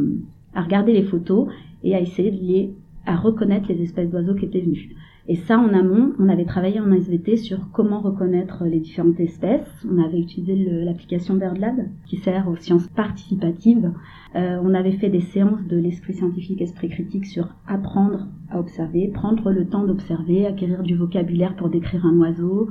à 0.55 0.63
regarder 0.63 0.93
les 0.93 1.05
photos 1.05 1.49
et 1.83 1.95
à 1.95 2.01
essayer 2.01 2.31
de 2.31 2.37
les, 2.37 2.75
à 3.07 3.17
reconnaître 3.17 3.69
les 3.69 3.83
espèces 3.83 4.11
d'oiseaux 4.11 4.35
qui 4.35 4.47
étaient 4.47 4.61
venus. 4.61 4.89
Et 5.31 5.37
ça, 5.37 5.59
en 5.59 5.75
amont, 5.75 6.15
on 6.19 6.31
avait 6.31 6.47
travaillé 6.47 6.81
en 6.81 6.91
SVT 6.91 7.37
sur 7.37 7.71
comment 7.71 8.01
reconnaître 8.01 8.65
les 8.65 8.81
différentes 8.81 9.21
espèces. 9.21 9.69
On 9.87 10.03
avait 10.03 10.19
utilisé 10.19 10.57
l'application 10.57 11.35
BirdLab, 11.35 11.87
qui 12.07 12.17
sert 12.17 12.49
aux 12.49 12.57
sciences 12.57 12.89
participatives. 12.89 13.93
Euh, 14.37 14.59
on 14.65 14.73
avait 14.73 14.93
fait 14.93 15.11
des 15.11 15.21
séances 15.21 15.67
de 15.67 15.77
l'esprit 15.77 16.15
scientifique, 16.15 16.63
esprit 16.63 16.89
critique 16.89 17.27
sur 17.27 17.49
apprendre 17.67 18.27
à 18.51 18.59
observer, 18.59 19.09
prendre 19.09 19.53
le 19.53 19.67
temps 19.67 19.85
d'observer, 19.85 20.47
acquérir 20.47 20.83
du 20.83 20.97
vocabulaire 20.97 21.57
pour 21.57 21.69
décrire 21.69 22.07
un 22.07 22.17
oiseau, 22.17 22.71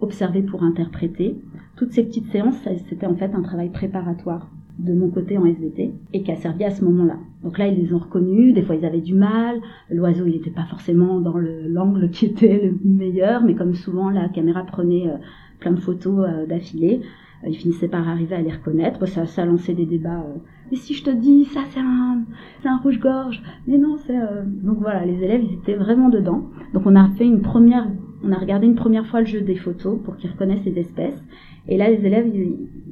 observer 0.00 0.40
pour 0.40 0.62
interpréter. 0.62 1.36
Toutes 1.76 1.92
ces 1.92 2.04
petites 2.04 2.32
séances, 2.32 2.66
c'était 2.88 3.06
en 3.06 3.16
fait 3.16 3.34
un 3.34 3.42
travail 3.42 3.68
préparatoire 3.68 4.48
de 4.78 4.92
mon 4.92 5.10
côté 5.10 5.36
en 5.36 5.44
SVT 5.44 5.92
et 6.12 6.22
qui 6.22 6.30
a 6.30 6.36
servi 6.36 6.64
à 6.64 6.70
ce 6.70 6.84
moment-là. 6.84 7.18
Donc 7.42 7.58
là, 7.58 7.66
ils 7.68 7.78
les 7.78 7.92
ont 7.92 7.98
reconnus, 7.98 8.54
des 8.54 8.62
fois 8.62 8.76
ils 8.76 8.84
avaient 8.84 9.00
du 9.00 9.14
mal, 9.14 9.60
l'oiseau 9.90 10.26
il 10.26 10.34
n'était 10.34 10.50
pas 10.50 10.64
forcément 10.64 11.20
dans 11.20 11.36
l'angle 11.38 12.10
qui 12.10 12.26
était 12.26 12.72
le 12.84 12.88
meilleur, 12.88 13.42
mais 13.44 13.54
comme 13.54 13.74
souvent 13.74 14.10
la 14.10 14.28
caméra 14.28 14.64
prenait 14.64 15.08
euh, 15.08 15.16
plein 15.60 15.72
de 15.72 15.80
photos 15.80 16.26
euh, 16.28 16.46
d'affilée, 16.46 17.00
euh, 17.44 17.48
ils 17.48 17.56
finissaient 17.56 17.88
par 17.88 18.08
arriver 18.08 18.36
à 18.36 18.42
les 18.42 18.52
reconnaître. 18.52 19.06
Ça, 19.06 19.44
lancé 19.44 19.74
des 19.74 19.86
débats. 19.86 20.24
mais 20.70 20.76
si 20.76 20.94
je 20.94 21.04
te 21.04 21.10
dis 21.10 21.44
ça 21.46 21.60
c'est 21.70 21.80
un, 21.80 22.22
c'est 22.62 22.68
un 22.68 22.78
rouge-gorge, 22.78 23.42
mais 23.66 23.78
non 23.78 23.96
c'est... 23.96 24.18
Donc 24.46 24.78
voilà, 24.78 25.04
les 25.04 25.22
élèves 25.22 25.42
ils 25.42 25.54
étaient 25.54 25.76
vraiment 25.76 26.08
dedans. 26.08 26.44
Donc 26.72 26.86
on 26.86 26.94
a 26.94 27.08
fait 27.10 27.26
une 27.26 27.42
première, 27.42 27.88
on 28.24 28.32
a 28.32 28.36
regardé 28.36 28.66
une 28.66 28.74
première 28.74 29.06
fois 29.06 29.20
le 29.20 29.26
jeu 29.26 29.40
des 29.40 29.56
photos 29.56 29.98
pour 30.04 30.16
qu'ils 30.16 30.30
reconnaissent 30.30 30.64
les 30.64 30.78
espèces. 30.78 31.20
Et 31.68 31.76
là, 31.76 31.90
les 31.90 32.04
élèves, 32.04 32.26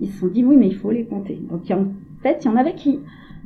ils, 0.00 0.08
se 0.08 0.20
sont 0.20 0.28
dit, 0.28 0.44
oui, 0.44 0.56
mais 0.56 0.68
il 0.68 0.74
faut 0.74 0.90
les 0.90 1.04
compter. 1.04 1.40
Donc, 1.50 1.62
en 1.70 1.86
fait, 2.22 2.44
il 2.44 2.46
y 2.46 2.50
en 2.50 2.56
avait 2.56 2.74
qui, 2.74 3.00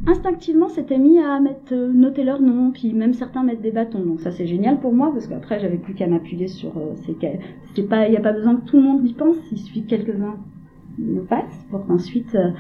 instinctivement, 0.07 0.69
s'étaient 0.69 0.99
mis 0.99 1.21
à 1.21 1.41
euh, 1.73 1.93
noter 1.93 2.25
leur 2.25 2.41
nom, 2.41 2.73
puis 2.73 2.93
même 2.93 3.15
certains 3.15 3.45
mettre 3.45 3.63
des 3.63 3.71
bâtons. 3.71 4.01
Donc, 4.01 4.21
ça, 4.21 4.33
c'est 4.33 4.47
génial 4.47 4.81
pour 4.81 4.93
moi, 4.93 5.13
parce 5.13 5.29
qu'après, 5.29 5.61
j'avais 5.61 5.79
plus 5.79 5.95
qu'à 5.95 6.09
m'appuyer 6.09 6.49
sur, 6.49 6.77
euh, 6.77 6.95
c'est 7.75 7.89
pas, 7.89 8.09
il 8.09 8.11
n'y 8.11 8.17
a 8.17 8.21
pas 8.21 8.33
besoin 8.33 8.57
que 8.57 8.65
tout 8.65 8.77
le 8.77 8.83
monde 8.83 9.07
y 9.07 9.13
pense, 9.13 9.37
il 9.53 9.59
suffit 9.59 9.85
que 9.85 9.91
quelques-uns 9.91 10.37
le 10.99 11.23
fassent 11.23 11.67
pour 11.71 11.87
qu'ensuite, 11.87 12.35
euh, 12.35 12.51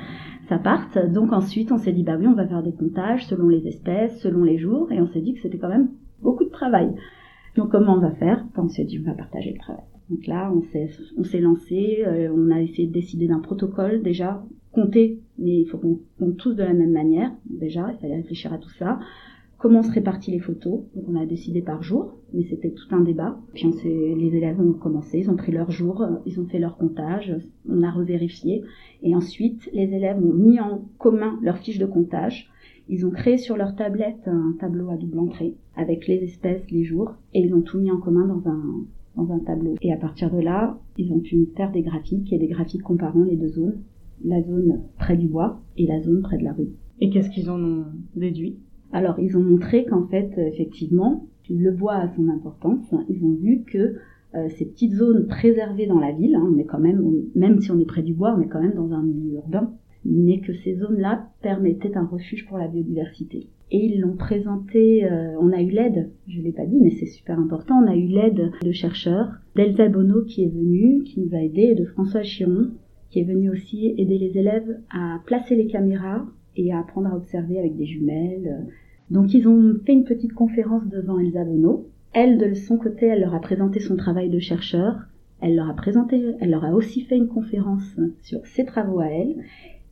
ça 0.49 0.59
parte. 0.59 0.97
Donc, 1.13 1.33
ensuite, 1.33 1.73
on 1.73 1.79
s'est 1.79 1.93
dit, 1.93 2.05
bah 2.05 2.17
oui, 2.19 2.29
on 2.29 2.35
va 2.35 2.47
faire 2.47 2.63
des 2.63 2.73
comptages 2.73 3.27
selon 3.27 3.49
les 3.49 3.67
espèces, 3.67 4.21
selon 4.21 4.45
les 4.45 4.59
jours, 4.59 4.93
et 4.93 5.01
on 5.01 5.09
s'est 5.09 5.21
dit 5.21 5.35
que 5.35 5.41
c'était 5.41 5.59
quand 5.59 5.69
même 5.69 5.89
beaucoup 6.23 6.45
de 6.45 6.51
travail. 6.51 6.95
Donc, 7.57 7.71
comment 7.71 7.95
on 7.97 8.01
va 8.01 8.13
faire? 8.13 8.45
On 8.57 8.69
s'est 8.69 8.85
dit, 8.85 9.01
on 9.05 9.09
va 9.09 9.17
partager 9.17 9.53
le 9.53 9.59
travail. 9.59 9.85
Donc 10.11 10.27
là, 10.27 10.53
on 10.53 10.63
s'est, 11.25 11.41
lancé, 11.41 12.03
euh, 12.05 12.35
on 12.35 12.51
a 12.51 12.61
essayé 12.61 12.89
de 12.89 12.93
décider 12.93 13.29
d'un 13.29 13.39
protocole 13.39 14.03
déjà, 14.03 14.45
compter, 14.73 15.21
mais 15.39 15.61
il 15.61 15.67
faut 15.67 15.79
qu'on 15.79 16.01
compte 16.19 16.37
tous 16.37 16.55
de 16.55 16.65
la 16.65 16.73
même 16.73 16.91
manière. 16.91 17.33
Déjà, 17.49 17.93
il 17.93 18.01
fallait 18.01 18.17
réfléchir 18.17 18.53
à 18.53 18.59
tout 18.59 18.71
ça. 18.71 18.99
Comment 19.57 19.83
se 19.83 19.93
répartit 19.93 20.31
les 20.31 20.41
photos? 20.41 20.81
Donc 20.95 21.05
on 21.07 21.17
a 21.17 21.27
décidé 21.27 21.61
par 21.61 21.83
jour, 21.83 22.15
mais 22.33 22.45
c'était 22.45 22.71
tout 22.71 22.93
un 22.93 23.01
débat. 23.01 23.39
Puis 23.53 23.67
on 23.67 23.73
les 23.85 24.35
élèves 24.35 24.59
ont 24.59 24.73
commencé, 24.73 25.19
ils 25.19 25.31
ont 25.31 25.37
pris 25.37 25.53
leur 25.53 25.71
jour, 25.71 26.05
ils 26.25 26.41
ont 26.41 26.47
fait 26.47 26.59
leur 26.59 26.79
comptage, 26.79 27.37
on 27.69 27.83
a 27.83 27.91
revérifié. 27.91 28.65
Et 29.03 29.15
ensuite, 29.15 29.69
les 29.75 29.93
élèves 29.95 30.17
ont 30.17 30.33
mis 30.33 30.59
en 30.61 30.89
commun 30.99 31.39
leurs 31.43 31.59
fiches 31.59 31.79
de 31.79 31.87
comptage. 31.87 32.51
Ils 32.89 33.07
ont 33.07 33.11
créé 33.11 33.37
sur 33.37 33.57
leur 33.57 33.77
tablette 33.77 34.27
un 34.27 34.57
tableau 34.59 34.91
à 34.91 34.97
double 34.97 35.19
entrée 35.19 35.55
avec 35.77 36.09
les 36.09 36.25
espèces, 36.25 36.69
les 36.71 36.83
jours, 36.83 37.13
et 37.35 37.41
ils 37.41 37.55
ont 37.55 37.61
tout 37.61 37.79
mis 37.79 37.91
en 37.91 38.01
commun 38.01 38.27
dans 38.27 38.49
un, 38.49 38.87
dans 39.21 39.33
un 39.33 39.39
tableau. 39.41 39.75
Et 39.83 39.93
à 39.93 39.97
partir 39.97 40.31
de 40.31 40.41
là, 40.41 40.79
ils 40.97 41.13
ont 41.13 41.21
pu 41.21 41.49
faire 41.57 41.71
des 41.73 41.83
graphiques 41.83 42.33
et 42.33 42.39
des 42.39 42.49
graphiques 42.49 42.83
comparant 42.83 43.23
les 43.23 43.37
deux 43.37 43.49
zones, 43.51 43.81
la 44.25 44.43
zone 44.43 44.83
près 44.99 45.17
du 45.17 45.29
bois 45.29 45.61
et 45.77 45.87
la 45.87 46.01
zone 46.01 46.23
près 46.23 46.39
de 46.39 46.45
la 46.45 46.53
rue. 46.53 46.71
Et 47.01 47.11
qu'est-ce 47.11 47.31
qu'ils 47.31 47.51
en 47.51 47.63
ont 47.63 47.85
déduit? 48.15 48.59
Alors, 48.93 49.19
ils 49.19 49.37
ont 49.37 49.43
montré 49.43 49.85
qu'en 49.85 50.07
fait, 50.07 50.37
effectivement, 50.37 51.27
le 51.49 51.71
bois 51.71 51.95
a 51.95 52.09
son 52.15 52.29
importance. 52.29 52.95
Ils 53.09 53.25
ont 53.25 53.35
vu 53.35 53.63
que 53.65 53.97
euh, 54.35 54.49
ces 54.57 54.65
petites 54.65 54.95
zones 54.95 55.27
préservées 55.27 55.87
dans 55.87 55.99
la 55.99 56.13
ville, 56.13 56.35
hein, 56.35 56.49
on 56.49 56.59
est 56.59 56.65
quand 56.65 56.79
même, 56.79 57.03
même 57.35 57.61
si 57.61 57.71
on 57.71 57.79
est 57.79 57.85
près 57.85 58.03
du 58.03 58.15
bois, 58.15 58.35
on 58.37 58.41
est 58.41 58.49
quand 58.49 58.61
même 58.61 58.75
dans 58.75 58.93
un 58.93 59.03
milieu 59.03 59.35
urbain, 59.35 59.73
mais 60.05 60.41
que 60.41 60.55
ces 60.55 60.77
zones-là 60.77 61.29
permettaient 61.43 61.97
un 61.97 62.07
refuge 62.07 62.47
pour 62.47 62.59
la 62.59 62.69
biodiversité 62.69 63.49
et 63.73 63.85
ils 63.85 64.01
l'ont 64.01 64.17
présenté, 64.17 65.05
euh, 65.05 65.37
on 65.41 65.53
a 65.53 65.63
eu 65.63 65.71
l'aide, 65.71 66.11
je 66.27 66.39
ne 66.39 66.45
l'ai 66.45 66.53
pas 66.53 66.67
dit 66.67 66.81
mais 66.81 66.91
c'est 66.91 67.07
super 67.07 67.39
important, 67.39 67.81
on 67.83 67.87
a 67.87 67.95
eu 67.95 68.07
l'aide 68.07 68.51
de 68.63 68.73
chercheurs, 68.73 69.31
d'Elsa 69.55 69.89
Bono 69.89 70.25
qui 70.25 70.45
est 70.45 70.49
venue, 70.49 71.03
qui 71.05 71.21
nous 71.21 71.35
a 71.35 71.43
aidés, 71.43 71.71
et 71.73 71.75
de 71.75 71.85
François 71.85 72.23
Chiron 72.23 72.71
qui 73.11 73.21
est 73.21 73.25
venu 73.25 73.51
aussi 73.51 73.95
aider 73.99 74.19
les 74.19 74.39
élèves 74.39 74.79
à 74.91 75.19
placer 75.27 75.57
les 75.57 75.67
caméras 75.67 76.25
et 76.57 76.73
à 76.73 76.81
apprendre 76.81 77.09
à 77.09 77.17
observer 77.17 77.59
avec 77.59 77.77
des 77.77 77.87
jumelles. 77.87 78.67
Donc 79.11 79.35
ils 79.35 79.49
ont 79.49 79.75
fait 79.85 79.93
une 79.93 80.05
petite 80.05 80.33
conférence 80.33 80.87
devant 80.89 81.19
Elsa 81.19 81.45
Bono. 81.45 81.89
Elle, 82.13 82.39
de 82.39 82.55
son 82.55 82.77
côté, 82.77 83.07
elle 83.07 83.21
leur 83.21 83.35
a 83.35 83.41
présenté 83.41 83.81
son 83.81 83.97
travail 83.97 84.31
de 84.31 84.39
chercheur. 84.39 84.95
Elle 85.41 85.57
leur 85.57 85.69
a 85.69 85.75
présenté, 85.75 86.23
elle 86.41 86.51
leur 86.51 86.65
a 86.65 86.73
aussi 86.73 87.03
fait 87.03 87.17
une 87.17 87.29
conférence 87.29 87.97
sur 88.23 88.47
ses 88.47 88.65
travaux 88.65 89.01
à 89.01 89.07
elle. 89.07 89.37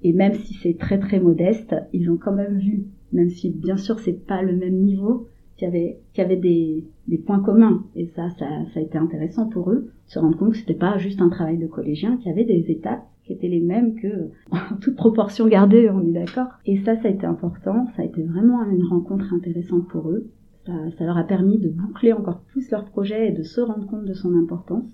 Et 0.03 0.13
même 0.13 0.35
si 0.35 0.55
c'est 0.55 0.79
très 0.79 0.99
très 0.99 1.21
modeste, 1.21 1.75
ils 1.93 2.11
ont 2.11 2.17
quand 2.17 2.33
même 2.33 2.59
vu 2.59 2.87
même 3.13 3.31
si 3.31 3.51
bien 3.51 3.77
sûr 3.77 3.99
c'est 4.01 4.27
pas 4.27 4.43
le 4.43 4.57
même 4.57 4.77
niveau, 4.77 5.29
qu'il 5.57 5.67
y 5.67 5.71
avait, 5.71 5.99
qu'il 6.13 6.23
y 6.23 6.25
avait 6.25 6.37
des, 6.37 6.85
des, 7.09 7.19
points 7.19 7.41
communs. 7.41 7.85
Et 7.97 8.07
ça, 8.07 8.31
ça, 8.39 8.47
ça 8.73 8.81
a 8.81 8.83
été 8.83 8.97
intéressant 8.97 9.49
pour 9.49 9.71
eux, 9.73 9.91
se 10.07 10.19
rendre 10.19 10.37
compte 10.37 10.53
que 10.53 10.59
c'était 10.59 10.75
pas 10.75 10.99
juste 10.99 11.21
un 11.21 11.29
travail 11.29 11.59
de 11.59 11.67
collégien, 11.67 12.17
qu'il 12.19 12.29
y 12.29 12.31
avait 12.31 12.45
des 12.45 12.71
étapes 12.71 13.05
qui 13.25 13.33
étaient 13.33 13.49
les 13.49 13.61
mêmes 13.61 13.97
que, 13.97 14.31
en 14.53 14.77
toute 14.81 14.97
proportion 14.97 15.49
gardée, 15.49 15.91
on 15.91 16.07
est 16.07 16.13
d'accord. 16.13 16.49
Et 16.65 16.79
ça, 16.79 16.97
ça 16.97 17.09
a 17.09 17.11
été 17.11 17.27
important, 17.27 17.87
ça 17.97 18.03
a 18.03 18.05
été 18.05 18.23
vraiment 18.23 18.63
une 18.65 18.85
rencontre 18.85 19.33
intéressante 19.35 19.89
pour 19.89 20.11
eux. 20.11 20.31
Ça, 20.67 20.73
ça 20.97 21.05
leur 21.05 21.17
a 21.17 21.25
permis 21.25 21.59
de 21.59 21.69
boucler 21.69 22.13
encore 22.13 22.41
plus 22.41 22.71
leur 22.71 22.85
projet 22.85 23.29
et 23.29 23.33
de 23.33 23.43
se 23.43 23.61
rendre 23.61 23.87
compte 23.87 24.05
de 24.05 24.15
son 24.15 24.35
importance. 24.37 24.91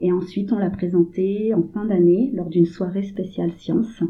Et 0.00 0.12
ensuite, 0.12 0.52
on 0.52 0.58
l'a 0.58 0.70
présenté 0.70 1.54
en 1.54 1.62
fin 1.62 1.84
d'année 1.84 2.32
lors 2.34 2.48
d'une 2.48 2.66
soirée 2.66 3.04
spéciale 3.04 3.52
sciences 3.52 4.02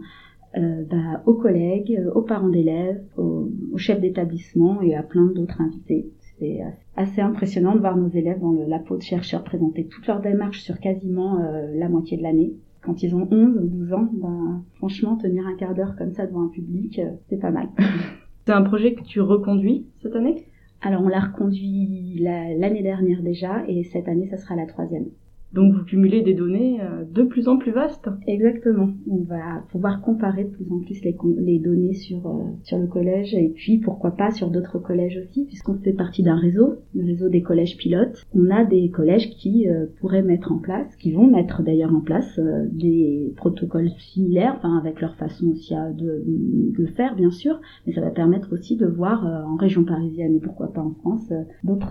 euh, 0.57 0.85
bah, 0.85 1.23
aux 1.27 1.35
collègues, 1.35 1.99
euh, 1.99 2.13
aux 2.13 2.23
parents 2.23 2.49
d'élèves, 2.49 3.03
aux, 3.17 3.49
chefs 3.77 4.01
d'établissement 4.01 4.83
et 4.83 4.95
à 4.95 5.03
plein 5.03 5.27
d'autres 5.27 5.61
invités. 5.61 6.11
C'était 6.21 6.63
assez 6.97 7.21
impressionnant 7.21 7.75
de 7.75 7.81
voir 7.81 7.97
nos 7.97 8.09
élèves 8.09 8.41
dans 8.41 8.53
le, 8.53 8.67
la 8.67 8.79
peau 8.79 8.97
de 8.97 9.03
chercheurs 9.03 9.45
présenter 9.45 9.87
toute 9.87 10.07
leur 10.07 10.21
démarche 10.21 10.61
sur 10.61 10.79
quasiment 10.79 11.39
euh, 11.39 11.75
la 11.75 11.89
moitié 11.89 12.19
de 12.19 12.23
l'année. 12.23 12.53
Quand 12.83 13.03
ils 13.03 13.15
ont 13.15 13.29
11 13.31 13.57
ou 13.63 13.67
12 13.67 13.93
ans, 13.95 14.09
bah, 14.13 14.61
franchement, 14.75 15.17
tenir 15.17 15.47
un 15.47 15.57
quart 15.57 15.75
d'heure 15.75 15.97
comme 15.97 16.13
ça 16.13 16.27
devant 16.27 16.43
un 16.43 16.49
public, 16.49 17.01
c'est 17.29 17.41
pas 17.41 17.51
mal. 17.51 17.69
c'est 18.47 18.53
un 18.53 18.63
projet 18.63 18.95
que 18.95 19.03
tu 19.05 19.21
reconduis 19.21 19.87
cette 20.03 20.17
année? 20.17 20.45
Alors 20.83 21.03
on 21.03 21.09
l'a 21.09 21.21
reconduit 21.21 22.19
l'année 22.19 22.83
dernière 22.83 23.23
déjà 23.23 23.65
et 23.69 23.85
cette 23.85 24.09
année, 24.09 24.27
ça 24.27 24.37
sera 24.37 24.57
la 24.57 24.67
troisième. 24.67 25.07
Donc 25.53 25.75
vous 25.75 25.85
cumulez 25.85 26.23
des 26.23 26.33
données 26.33 26.81
euh, 26.81 27.05
de 27.05 27.23
plus 27.23 27.47
en 27.47 27.59
plus 27.59 27.73
vastes. 27.73 28.09
Exactement. 28.27 28.89
On 29.11 29.23
va 29.23 29.63
pouvoir 29.71 30.01
comparer 30.01 30.45
de 30.45 30.49
plus 30.49 30.65
en 30.71 30.79
plus 30.81 31.03
les, 31.05 31.59
données 31.59 31.93
sur, 31.93 32.27
euh, 32.27 32.45
sur 32.63 32.79
le 32.79 32.87
collège 32.87 33.35
et 33.35 33.51
puis 33.55 33.79
pourquoi 33.79 34.13
pas 34.13 34.31
sur 34.31 34.51
d'autres 34.51 34.79
collèges 34.79 35.19
aussi, 35.23 35.45
puisqu'on 35.45 35.75
fait 35.75 35.93
partie 35.93 36.23
d'un 36.23 36.37
réseau, 36.37 36.77
le 36.95 37.05
réseau 37.05 37.29
des 37.29 37.43
collèges 37.43 37.77
pilotes. 37.77 38.25
On 38.35 38.51
a 38.51 38.65
des 38.65 38.89
collèges 38.89 39.29
qui 39.31 39.69
euh, 39.69 39.87
pourraient 40.01 40.23
mettre 40.23 40.53
en 40.53 40.59
place, 40.59 40.97
qui 40.97 41.13
vont 41.13 41.27
mettre 41.27 41.63
d'ailleurs 41.63 41.95
en 41.95 42.01
place 42.01 42.41
des 42.71 43.33
protocoles 43.37 43.91
similaires, 43.99 44.55
enfin 44.57 44.79
avec 44.79 45.01
leur 45.01 45.17
façon 45.17 45.49
aussi 45.49 45.75
de, 45.75 46.25
de 46.27 46.87
faire 46.87 47.15
bien 47.15 47.31
sûr, 47.31 47.61
mais 47.87 47.93
ça 47.93 48.01
va 48.01 48.11
permettre 48.11 48.53
aussi 48.53 48.77
de 48.77 48.87
voir 48.87 49.25
en 49.25 49.57
région 49.57 49.85
parisienne 49.85 50.35
et 50.37 50.41
pourquoi 50.41 50.73
pas 50.73 50.81
en 50.81 50.93
France, 50.93 51.33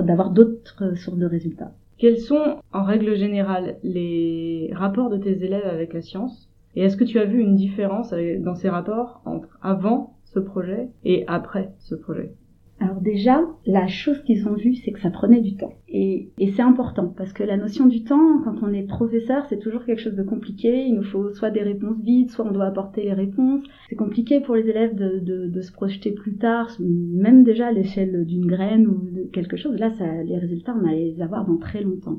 d'avoir 0.03 0.31
d'autres 0.31 0.95
sources 0.97 1.17
de 1.17 1.25
résultats. 1.25 1.73
Quels 2.01 2.17
sont, 2.17 2.57
en 2.73 2.83
règle 2.83 3.15
générale, 3.15 3.77
les 3.83 4.71
rapports 4.73 5.11
de 5.11 5.17
tes 5.17 5.43
élèves 5.45 5.67
avec 5.67 5.93
la 5.93 6.01
science? 6.01 6.49
Et 6.75 6.81
est-ce 6.81 6.97
que 6.97 7.03
tu 7.03 7.19
as 7.19 7.25
vu 7.25 7.39
une 7.39 7.53
différence 7.53 8.11
dans 8.39 8.55
ces 8.55 8.69
rapports 8.69 9.21
entre 9.23 9.59
avant 9.61 10.17
ce 10.23 10.39
projet 10.39 10.89
et 11.05 11.25
après 11.27 11.69
ce 11.77 11.93
projet? 11.93 12.33
Alors 12.81 12.99
déjà, 12.99 13.47
la 13.67 13.85
chose 13.85 14.23
qu'ils 14.23 14.47
ont 14.47 14.55
vue, 14.55 14.73
c'est 14.73 14.91
que 14.91 14.99
ça 14.99 15.11
prenait 15.11 15.39
du 15.39 15.55
temps. 15.55 15.73
Et, 15.87 16.29
et 16.39 16.51
c'est 16.53 16.63
important, 16.63 17.13
parce 17.15 17.31
que 17.31 17.43
la 17.43 17.55
notion 17.55 17.85
du 17.85 18.03
temps, 18.03 18.41
quand 18.43 18.55
on 18.63 18.73
est 18.73 18.81
professeur, 18.81 19.45
c'est 19.49 19.59
toujours 19.59 19.85
quelque 19.85 20.01
chose 20.01 20.15
de 20.15 20.23
compliqué. 20.23 20.87
Il 20.87 20.95
nous 20.95 21.03
faut 21.03 21.29
soit 21.29 21.51
des 21.51 21.61
réponses 21.61 22.01
vides, 22.01 22.31
soit 22.31 22.43
on 22.43 22.51
doit 22.51 22.65
apporter 22.65 23.03
les 23.03 23.13
réponses. 23.13 23.61
C'est 23.87 23.95
compliqué 23.95 24.39
pour 24.39 24.55
les 24.55 24.67
élèves 24.67 24.95
de, 24.95 25.19
de, 25.19 25.45
de, 25.45 25.61
se 25.61 25.71
projeter 25.71 26.11
plus 26.11 26.37
tard, 26.37 26.75
même 26.79 27.43
déjà 27.43 27.67
à 27.67 27.71
l'échelle 27.71 28.25
d'une 28.25 28.47
graine 28.47 28.87
ou 28.87 29.11
de 29.11 29.29
quelque 29.31 29.57
chose. 29.57 29.77
Là, 29.77 29.91
ça, 29.91 30.23
les 30.23 30.39
résultats, 30.39 30.75
on 30.75 30.87
allait 30.87 31.13
les 31.15 31.21
avoir 31.21 31.45
dans 31.45 31.57
très 31.57 31.83
longtemps. 31.83 32.17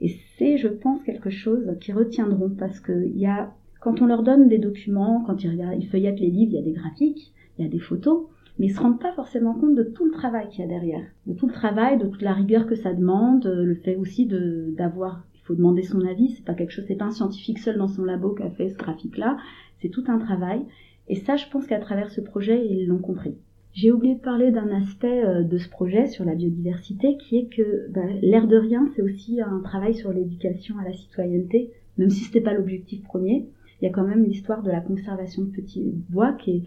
Et 0.00 0.08
c'est, 0.38 0.56
je 0.56 0.68
pense, 0.68 1.02
quelque 1.02 1.28
chose 1.28 1.76
qu'ils 1.78 1.94
retiendront, 1.94 2.48
parce 2.58 2.80
que 2.80 3.06
y 3.06 3.26
a, 3.26 3.52
quand 3.80 4.00
on 4.00 4.06
leur 4.06 4.22
donne 4.22 4.48
des 4.48 4.56
documents, 4.56 5.22
quand 5.26 5.44
ils, 5.44 5.62
ils 5.78 5.88
feuillettent 5.88 6.20
les 6.20 6.30
livres, 6.30 6.52
il 6.52 6.56
y 6.56 6.58
a 6.58 6.64
des 6.64 6.72
graphiques, 6.72 7.34
il 7.58 7.66
y 7.66 7.68
a 7.68 7.70
des 7.70 7.78
photos 7.78 8.28
mais 8.60 8.66
ils 8.66 8.74
se 8.74 8.80
rendent 8.80 9.00
pas 9.00 9.12
forcément 9.12 9.54
compte 9.54 9.74
de 9.74 9.82
tout 9.82 10.04
le 10.04 10.10
travail 10.10 10.48
qu'il 10.50 10.60
y 10.60 10.64
a 10.64 10.68
derrière, 10.68 11.02
de 11.26 11.32
tout 11.32 11.46
le 11.46 11.52
travail, 11.52 11.96
de 11.96 12.06
toute 12.06 12.20
la 12.20 12.34
rigueur 12.34 12.66
que 12.66 12.74
ça 12.74 12.92
demande, 12.92 13.46
euh, 13.46 13.64
le 13.64 13.74
fait 13.74 13.96
aussi 13.96 14.26
de 14.26 14.74
d'avoir, 14.76 15.24
il 15.34 15.40
faut 15.40 15.54
demander 15.54 15.82
son 15.82 16.02
avis, 16.02 16.28
c'est 16.28 16.44
pas 16.44 16.52
quelque 16.52 16.72
chose, 16.72 16.84
c'est 16.86 16.94
pas 16.94 17.06
un 17.06 17.10
scientifique 17.10 17.58
seul 17.58 17.78
dans 17.78 17.88
son 17.88 18.04
labo 18.04 18.34
qui 18.34 18.42
a 18.42 18.50
fait 18.50 18.68
ce 18.68 18.76
graphique-là, 18.76 19.38
c'est 19.80 19.88
tout 19.88 20.04
un 20.08 20.18
travail, 20.18 20.60
et 21.08 21.16
ça, 21.16 21.36
je 21.36 21.46
pense 21.50 21.66
qu'à 21.66 21.78
travers 21.78 22.10
ce 22.10 22.20
projet, 22.20 22.66
ils 22.66 22.86
l'ont 22.86 22.98
compris. 22.98 23.34
J'ai 23.72 23.92
oublié 23.92 24.14
de 24.14 24.20
parler 24.20 24.50
d'un 24.50 24.68
aspect 24.68 25.24
euh, 25.24 25.42
de 25.42 25.56
ce 25.56 25.70
projet 25.70 26.06
sur 26.06 26.26
la 26.26 26.34
biodiversité, 26.34 27.16
qui 27.16 27.38
est 27.38 27.46
que 27.46 27.90
bah, 27.90 28.04
l'air 28.20 28.46
de 28.46 28.56
rien, 28.56 28.90
c'est 28.94 29.00
aussi 29.00 29.40
un 29.40 29.60
travail 29.60 29.94
sur 29.94 30.12
l'éducation 30.12 30.76
à 30.78 30.84
la 30.84 30.92
citoyenneté, 30.92 31.70
même 31.96 32.10
si 32.10 32.24
c'était 32.24 32.42
pas 32.42 32.52
l'objectif 32.52 33.02
premier. 33.04 33.48
Il 33.80 33.86
y 33.86 33.88
a 33.88 33.90
quand 33.90 34.06
même 34.06 34.24
l'histoire 34.24 34.62
de 34.62 34.70
la 34.70 34.82
conservation 34.82 35.44
de 35.44 35.48
petits 35.48 35.94
bois 36.10 36.32
qui 36.32 36.50
est 36.50 36.62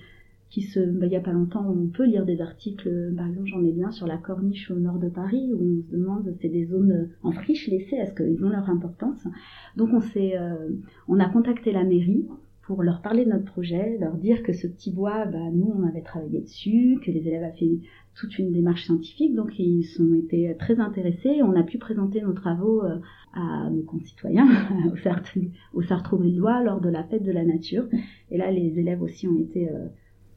bah, 0.60 1.06
il 1.06 1.12
y 1.12 1.16
a 1.16 1.22
pas 1.22 1.32
longtemps, 1.32 1.66
on 1.68 1.88
peut 1.88 2.06
lire 2.06 2.26
des 2.26 2.42
articles, 2.42 3.14
par 3.16 3.28
exemple, 3.28 3.48
j'en 3.48 3.64
ai 3.64 3.72
bien 3.72 3.92
sur 3.92 4.08
la 4.08 4.18
corniche 4.18 4.70
au 4.72 4.76
nord 4.76 5.00
de 5.00 5.10
Paris, 5.10 5.52
où 5.54 5.80
on 5.80 5.82
se 5.82 5.92
demande, 5.92 6.36
c'est 6.42 6.50
des 6.50 6.66
zones 6.66 7.10
en 7.24 7.32
friche 7.32 7.68
laissées, 7.68 7.96
est-ce 7.96 8.14
qu'ils 8.14 8.44
ont 8.46 8.50
leur 8.50 8.70
importance? 8.70 9.24
Donc 9.78 9.90
on 9.94 10.02
s'est, 10.02 10.38
euh, 10.38 10.70
on 11.08 11.20
a 11.20 11.28
contacté 11.28 11.72
la 11.72 11.84
mairie 11.84 12.28
pour 12.64 12.82
leur 12.84 13.02
parler 13.02 13.26
de 13.26 13.32
notre 13.32 13.46
projet, 13.46 13.98
leur 14.00 14.16
dire 14.16 14.42
que 14.44 14.54
ce 14.54 14.68
petit 14.68 14.92
bois, 14.92 15.26
bah, 15.26 15.50
nous 15.52 15.74
on 15.76 15.88
avait 15.88 16.02
travaillé 16.02 16.42
dessus, 16.42 17.00
que 17.04 17.12
les 17.12 17.28
élèves 17.28 17.44
avaient 17.44 17.58
fait 17.58 17.80
toute 18.16 18.38
une 18.38 18.52
démarche 18.52 18.86
scientifique, 18.86 19.34
donc 19.36 19.58
ils 19.60 19.86
ont 20.00 20.14
été 20.14 20.56
très 20.58 20.80
intéressés. 20.80 21.42
On 21.42 21.56
a 21.56 21.64
pu 21.64 21.78
présenter 21.78 22.22
nos 22.22 22.34
travaux 22.34 22.84
euh, 22.84 23.00
à 23.34 23.70
nos 23.70 23.82
concitoyens 23.82 24.48
au 24.94 24.96
Sartre, 24.98 25.40
au 25.74 25.82
Sartre 25.82 26.16
lors 26.16 26.80
de 26.80 26.90
la 26.90 27.04
fête 27.04 27.24
de 27.24 27.32
la 27.32 27.44
nature. 27.44 27.86
Et 28.30 28.38
là, 28.38 28.52
les 28.52 28.80
élèves 28.80 29.02
aussi 29.02 29.28
ont 29.28 29.40
été 29.40 29.70
euh, 29.70 29.88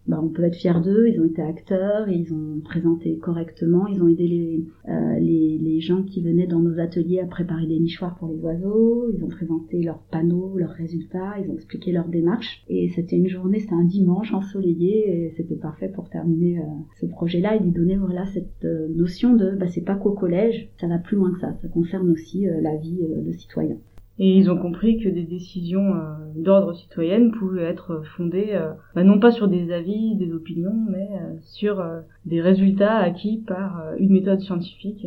bah, 0.09 0.21
on 0.23 0.29
peut 0.29 0.45
être 0.45 0.57
fier 0.57 0.81
d'eux, 0.81 1.09
ils 1.09 1.21
ont 1.21 1.25
été 1.25 1.43
acteurs, 1.43 2.09
ils 2.09 2.33
ont 2.33 2.61
présenté 2.61 3.17
correctement, 3.19 3.87
ils 3.89 4.03
ont 4.03 4.09
aidé 4.09 4.27
les, 4.29 4.65
euh, 4.89 5.19
les, 5.19 5.59
les, 5.59 5.81
gens 5.81 6.03
qui 6.03 6.23
venaient 6.23 6.47
dans 6.47 6.61
nos 6.61 6.79
ateliers 6.79 7.21
à 7.21 7.27
préparer 7.27 7.67
des 7.67 7.81
nichoirs 7.81 8.17
pour 8.17 8.29
les 8.29 8.39
oiseaux, 8.41 9.11
ils 9.13 9.25
ont 9.25 9.29
présenté 9.29 9.83
leurs 9.83 9.99
panneaux, 9.99 10.57
leurs 10.57 10.71
résultats, 10.71 11.35
ils 11.43 11.51
ont 11.51 11.55
expliqué 11.55 11.91
leur 11.91 12.09
démarche. 12.09 12.65
Et 12.69 12.89
c'était 12.91 13.17
une 13.17 13.29
journée, 13.29 13.59
c'était 13.59 13.75
un 13.75 13.85
dimanche 13.85 14.33
ensoleillé, 14.33 15.27
et 15.27 15.31
c'était 15.37 15.57
parfait 15.57 15.89
pour 15.89 16.09
terminer 16.09 16.61
euh, 16.61 16.63
ce 17.01 17.07
projet-là 17.07 17.57
et 17.57 17.61
lui 17.61 17.73
donner 17.73 17.97
voilà 17.97 18.27
cette 18.27 18.65
euh, 18.65 18.89
notion 18.95 19.35
de 19.35 19.57
bah, 19.57 19.67
c'est 19.67 19.85
pas 19.85 19.97
qu'au 19.97 20.13
collège, 20.13 20.71
ça 20.81 20.87
va 20.87 20.99
plus 20.99 21.17
loin 21.17 21.33
que 21.33 21.41
ça, 21.41 21.53
ça 21.61 21.69
concerne 21.69 22.11
aussi 22.11 22.47
la 22.61 22.77
vie 22.77 23.01
de 23.01 23.33
citoyens. 23.33 23.79
Et 24.19 24.37
ils 24.37 24.51
ont 24.51 24.57
compris 24.57 24.99
que 24.99 25.09
des 25.09 25.25
décisions 25.25 25.95
euh, 25.95 26.15
d'ordre 26.37 26.73
citoyen 26.75 27.31
pouvaient 27.31 27.65
être 27.65 28.03
fondées 28.17 28.53
euh, 28.53 28.73
bah, 28.95 29.05
non 29.05 29.19
pas 29.19 29.31
sur 29.31 29.47
des 29.47 29.71
avis, 29.73 30.17
des 30.17 30.33
opinions, 30.33 30.75
mais 30.89 31.09
euh, 31.13 31.35
sur 31.43 31.85
des 32.25 32.41
résultats 32.41 32.97
acquis 32.97 33.43
par 33.47 33.83
une 33.99 34.13
méthode 34.13 34.41
scientifique. 34.41 35.07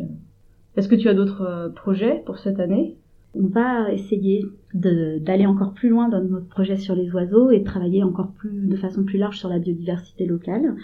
Est-ce 0.76 0.88
que 0.88 0.94
tu 0.94 1.08
as 1.08 1.14
d'autres 1.14 1.72
projets 1.74 2.22
pour 2.24 2.38
cette 2.38 2.60
année? 2.60 2.96
On 3.34 3.46
va 3.46 3.92
essayer 3.92 4.44
d'aller 4.74 5.46
encore 5.46 5.72
plus 5.72 5.88
loin 5.88 6.08
dans 6.08 6.22
notre 6.22 6.48
projet 6.48 6.76
sur 6.76 6.94
les 6.94 7.10
oiseaux 7.12 7.50
et 7.50 7.60
de 7.60 7.64
travailler 7.64 8.02
encore 8.02 8.32
plus 8.32 8.68
de 8.68 8.76
façon 8.76 9.04
plus 9.04 9.18
large 9.18 9.38
sur 9.38 9.48
la 9.48 9.58
biodiversité 9.58 10.26
locale. 10.26 10.74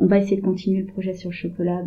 On 0.00 0.06
va 0.06 0.18
essayer 0.18 0.36
de 0.36 0.46
continuer 0.46 0.82
le 0.82 0.86
projet 0.86 1.12
sur 1.12 1.30
le 1.30 1.34
chocolat, 1.34 1.84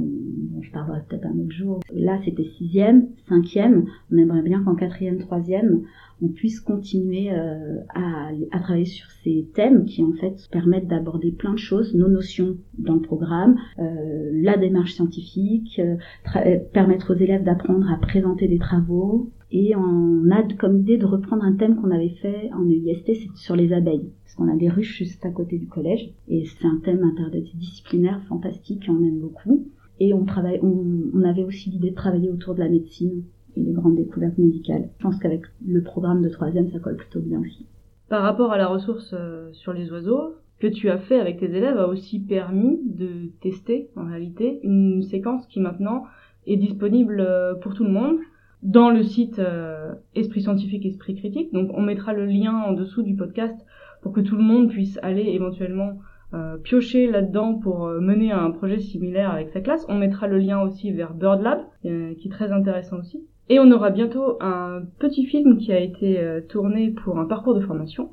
je 0.62 0.70
parlerai 0.72 1.00
peut-être 1.08 1.26
un 1.26 1.40
autre 1.40 1.56
jour. 1.56 1.80
Là, 1.94 2.20
c'était 2.26 2.50
sixième, 2.58 3.08
cinquième. 3.30 3.86
On 4.12 4.18
aimerait 4.18 4.42
bien 4.42 4.62
qu'en 4.64 4.76
quatrième, 4.76 5.20
troisième, 5.20 5.84
on 6.22 6.28
puisse 6.28 6.60
continuer 6.60 7.32
euh, 7.32 7.78
à, 7.96 8.32
à, 8.52 8.60
travailler 8.60 8.86
sur 8.86 9.10
ces 9.24 9.48
thèmes 9.56 9.86
qui 9.86 10.04
en 10.04 10.12
fait 10.12 10.36
permettent 10.52 10.90
d'aborder 10.90 11.32
plein 11.32 11.54
de 11.54 11.58
choses, 11.58 11.96
nos 11.96 12.10
notions 12.10 12.58
dans 12.78 12.96
le 12.96 13.02
programme, 13.02 13.58
euh, 13.80 14.30
la 14.34 14.58
démarche 14.58 14.94
scientifique, 14.94 15.80
euh, 15.80 16.58
permettre 16.74 17.16
aux 17.16 17.18
élèves 17.18 17.44
d'apprendre 17.44 17.90
à 17.90 17.98
présenter 17.98 18.50
des 18.50 18.60
travaux, 18.60 19.32
et 19.52 19.76
on 19.76 20.32
a 20.32 20.44
comme 20.58 20.78
idée 20.78 20.98
de 20.98 21.06
reprendre 21.06 21.44
un 21.44 21.54
thème 21.54 21.76
qu'on 21.76 21.92
avait 21.92 22.16
fait 22.22 22.50
en 22.54 22.70
EIST, 22.70 23.06
c'est 23.06 23.36
sur 23.36 23.56
les 23.56 23.74
abeilles. 23.74 24.10
Parce 24.24 24.36
qu'on 24.36 24.48
a 24.48 24.56
des 24.56 24.70
ruches 24.70 24.98
juste 25.00 25.26
à 25.26 25.30
côté 25.30 25.58
du 25.58 25.68
collège. 25.68 26.10
Et 26.30 26.46
c'est 26.46 26.66
un 26.66 26.80
thème 26.84 27.04
interdisciplinaire 27.04 28.22
fantastique, 28.30 28.86
on 28.88 29.04
aime 29.04 29.20
beaucoup. 29.20 29.68
Et 30.00 30.14
on, 30.14 30.24
travaille, 30.24 30.60
on, 30.64 31.22
avait 31.24 31.44
aussi 31.44 31.70
l'idée 31.70 31.92
de 31.92 31.96
travailler 31.96 32.30
autour 32.30 32.56
de 32.56 32.60
la 32.60 32.70
médecine 32.70 33.24
et 33.58 33.62
des 33.62 33.74
grandes 33.74 33.98
découvertes 33.98 34.38
médicales. 34.38 34.90
Je 34.98 35.04
pense 35.04 35.20
qu'avec 35.20 35.42
le 35.68 35.84
programme 35.84 36.22
de 36.22 36.30
troisième, 36.30 36.70
ça 36.70 36.80
colle 36.80 36.96
plutôt 36.96 37.20
bien 37.20 37.42
aussi. 37.42 37.66
Par 38.08 38.24
rapport 38.24 38.52
à 38.54 38.58
la 38.58 38.68
ressource 38.68 39.14
euh, 39.14 39.52
sur 39.52 39.74
les 39.74 39.92
oiseaux, 39.92 40.36
que 40.60 40.68
tu 40.68 40.90
as 40.90 40.98
fait 40.98 41.20
avec 41.20 41.40
tes 41.40 41.54
élèves 41.54 41.78
a 41.78 41.88
aussi 41.88 42.20
permis 42.20 42.80
de 42.86 43.32
tester, 43.42 43.90
en 43.98 44.06
réalité, 44.06 44.62
une 44.64 45.04
séquence 45.04 45.46
qui 45.48 45.60
maintenant 45.60 46.04
est 46.48 46.58
disponible 46.58 47.20
euh, 47.20 47.54
pour 47.56 47.74
tout 47.74 47.84
le 47.84 47.92
monde 47.92 48.18
dans 48.64 48.92
le 48.92 49.04
site 49.04 49.40
euh, 49.40 49.94
Esprit 50.16 50.42
scientifique, 50.42 50.86
Esprit 50.86 51.16
critique. 51.16 51.52
Donc 51.54 51.72
on 51.74 51.82
mettra 51.82 52.14
le 52.14 52.26
lien 52.26 52.54
en 52.54 52.74
dessous 52.74 53.02
du 53.02 53.16
podcast 53.16 53.56
pour 54.02 54.14
que 54.14 54.22
tout 54.22 54.36
le 54.36 54.44
monde 54.44 54.70
puisse 54.70 55.00
aller 55.02 55.24
éventuellement 55.30 56.00
euh, 56.34 56.58
piocher 56.58 57.08
là-dedans 57.08 57.56
pour 57.56 57.88
euh, 57.88 58.00
mener 58.00 58.32
un 58.32 58.52
projet 58.52 58.80
similaire 58.80 59.32
avec 59.32 59.50
sa 59.50 59.62
classe. 59.62 59.86
On 59.90 59.98
mettra 59.98 60.28
le 60.28 60.38
lien 60.38 60.62
aussi 60.62 60.92
vers 60.92 61.14
Bird 61.14 61.42
Lab, 61.42 61.62
qui 61.82 62.28
est 62.28 62.32
très 62.32 62.52
intéressant 62.52 62.98
aussi. 63.00 63.24
Et 63.50 63.60
on 63.60 63.70
aura 63.72 63.90
bientôt 63.90 64.38
un 64.40 64.84
petit 65.00 65.26
film 65.26 65.58
qui 65.58 65.74
a 65.74 65.80
été 65.80 66.40
tourné 66.48 66.92
pour 66.92 67.20
un 67.20 67.26
parcours 67.26 67.54
de 67.54 67.60
formation. 67.60 68.12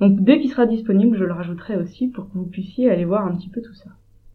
Donc 0.00 0.20
dès 0.20 0.40
qu'il 0.40 0.50
sera 0.50 0.66
disponible, 0.66 1.16
je 1.16 1.24
le 1.24 1.32
rajouterai 1.32 1.76
aussi 1.76 2.08
pour 2.08 2.28
que 2.28 2.36
vous 2.36 2.44
puissiez 2.44 2.90
aller 2.90 3.06
voir 3.06 3.24
un 3.24 3.34
petit 3.34 3.48
peu 3.48 3.62
tout 3.62 3.72
ça. 3.72 3.88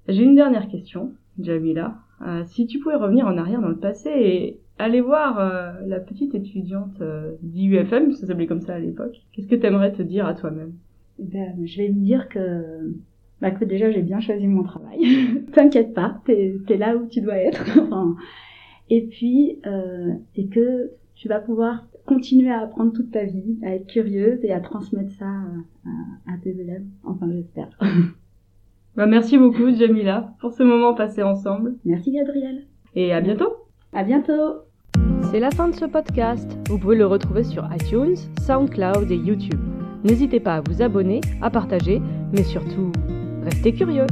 J'ai 0.07 0.23
une 0.23 0.33
dernière 0.33 0.67
question, 0.67 1.11
Jamila. 1.39 1.97
si 2.45 2.65
tu 2.65 2.79
pouvais 2.79 2.95
revenir 2.95 3.27
en 3.27 3.37
arrière 3.37 3.61
dans 3.61 3.67
le 3.67 3.77
passé 3.77 4.09
et 4.09 4.59
aller 4.79 5.01
voir 5.01 5.39
euh, 5.39 5.73
la 5.85 5.99
petite 5.99 6.33
étudiante 6.33 7.01
euh, 7.01 7.35
d'IUFM, 7.43 8.13
ça 8.13 8.25
s'appelait 8.25 8.47
comme 8.47 8.61
ça 8.61 8.75
à 8.75 8.79
l'époque. 8.79 9.21
Qu'est-ce 9.33 9.47
que 9.47 9.55
tu 9.55 9.65
aimerais 9.65 9.91
te 9.91 10.01
dire 10.01 10.25
à 10.25 10.33
toi-même? 10.33 10.73
Eh 11.19 11.25
ben, 11.25 11.53
Je 11.65 11.77
vais 11.77 11.89
me 11.89 11.99
dire 11.99 12.29
que, 12.29 12.95
bah, 13.41 13.51
que 13.51 13.65
déjà 13.65 13.91
j'ai 13.91 14.01
bien 14.01 14.21
choisi 14.21 14.47
mon 14.47 14.63
travail. 14.63 15.01
T'inquiète 15.53 15.93
pas, 15.93 16.21
t'es 16.25 16.55
es 16.67 16.77
là 16.77 16.95
où 16.95 17.05
tu 17.07 17.21
dois 17.21 17.35
être. 17.35 17.63
et 18.89 19.01
puis, 19.05 19.59
euh, 19.67 20.13
et 20.35 20.47
que 20.47 20.91
tu 21.13 21.27
vas 21.27 21.41
pouvoir 21.41 21.85
continuer 22.05 22.49
à 22.49 22.61
apprendre 22.61 22.93
toute 22.93 23.11
ta 23.11 23.25
vie, 23.25 23.59
à 23.61 23.75
être 23.75 23.85
curieuse 23.85 24.39
et 24.43 24.53
à 24.53 24.61
transmettre 24.61 25.11
ça 25.11 25.27
à, 25.27 26.33
à 26.33 26.37
tes 26.41 26.57
élèves. 26.57 26.85
Enfin, 27.03 27.29
j'espère. 27.29 27.77
bah, 28.95 29.05
merci 29.07 29.37
beaucoup, 29.37 29.69
Jamila, 29.71 30.33
pour 30.39 30.53
ce 30.53 30.63
moment 30.63 30.93
passé 30.93 31.21
ensemble. 31.21 31.75
Merci, 31.83 32.13
Gabrielle. 32.13 32.63
Et 32.95 33.11
à 33.11 33.19
bientôt. 33.19 33.51
À 33.91 34.03
bientôt. 34.05 34.68
C'est 35.31 35.39
la 35.39 35.51
fin 35.51 35.67
de 35.67 35.75
ce 35.75 35.85
podcast. 35.85 36.49
Vous 36.69 36.79
pouvez 36.79 36.95
le 36.95 37.05
retrouver 37.05 37.43
sur 37.43 37.69
iTunes, 37.71 38.15
SoundCloud 38.47 39.11
et 39.11 39.15
YouTube. 39.15 39.59
N'hésitez 40.03 40.39
pas 40.39 40.55
à 40.55 40.61
vous 40.61 40.81
abonner, 40.81 41.21
à 41.39 41.51
partager, 41.51 42.01
mais 42.33 42.43
surtout, 42.43 42.91
restez 43.43 43.73
curieux. 43.73 44.07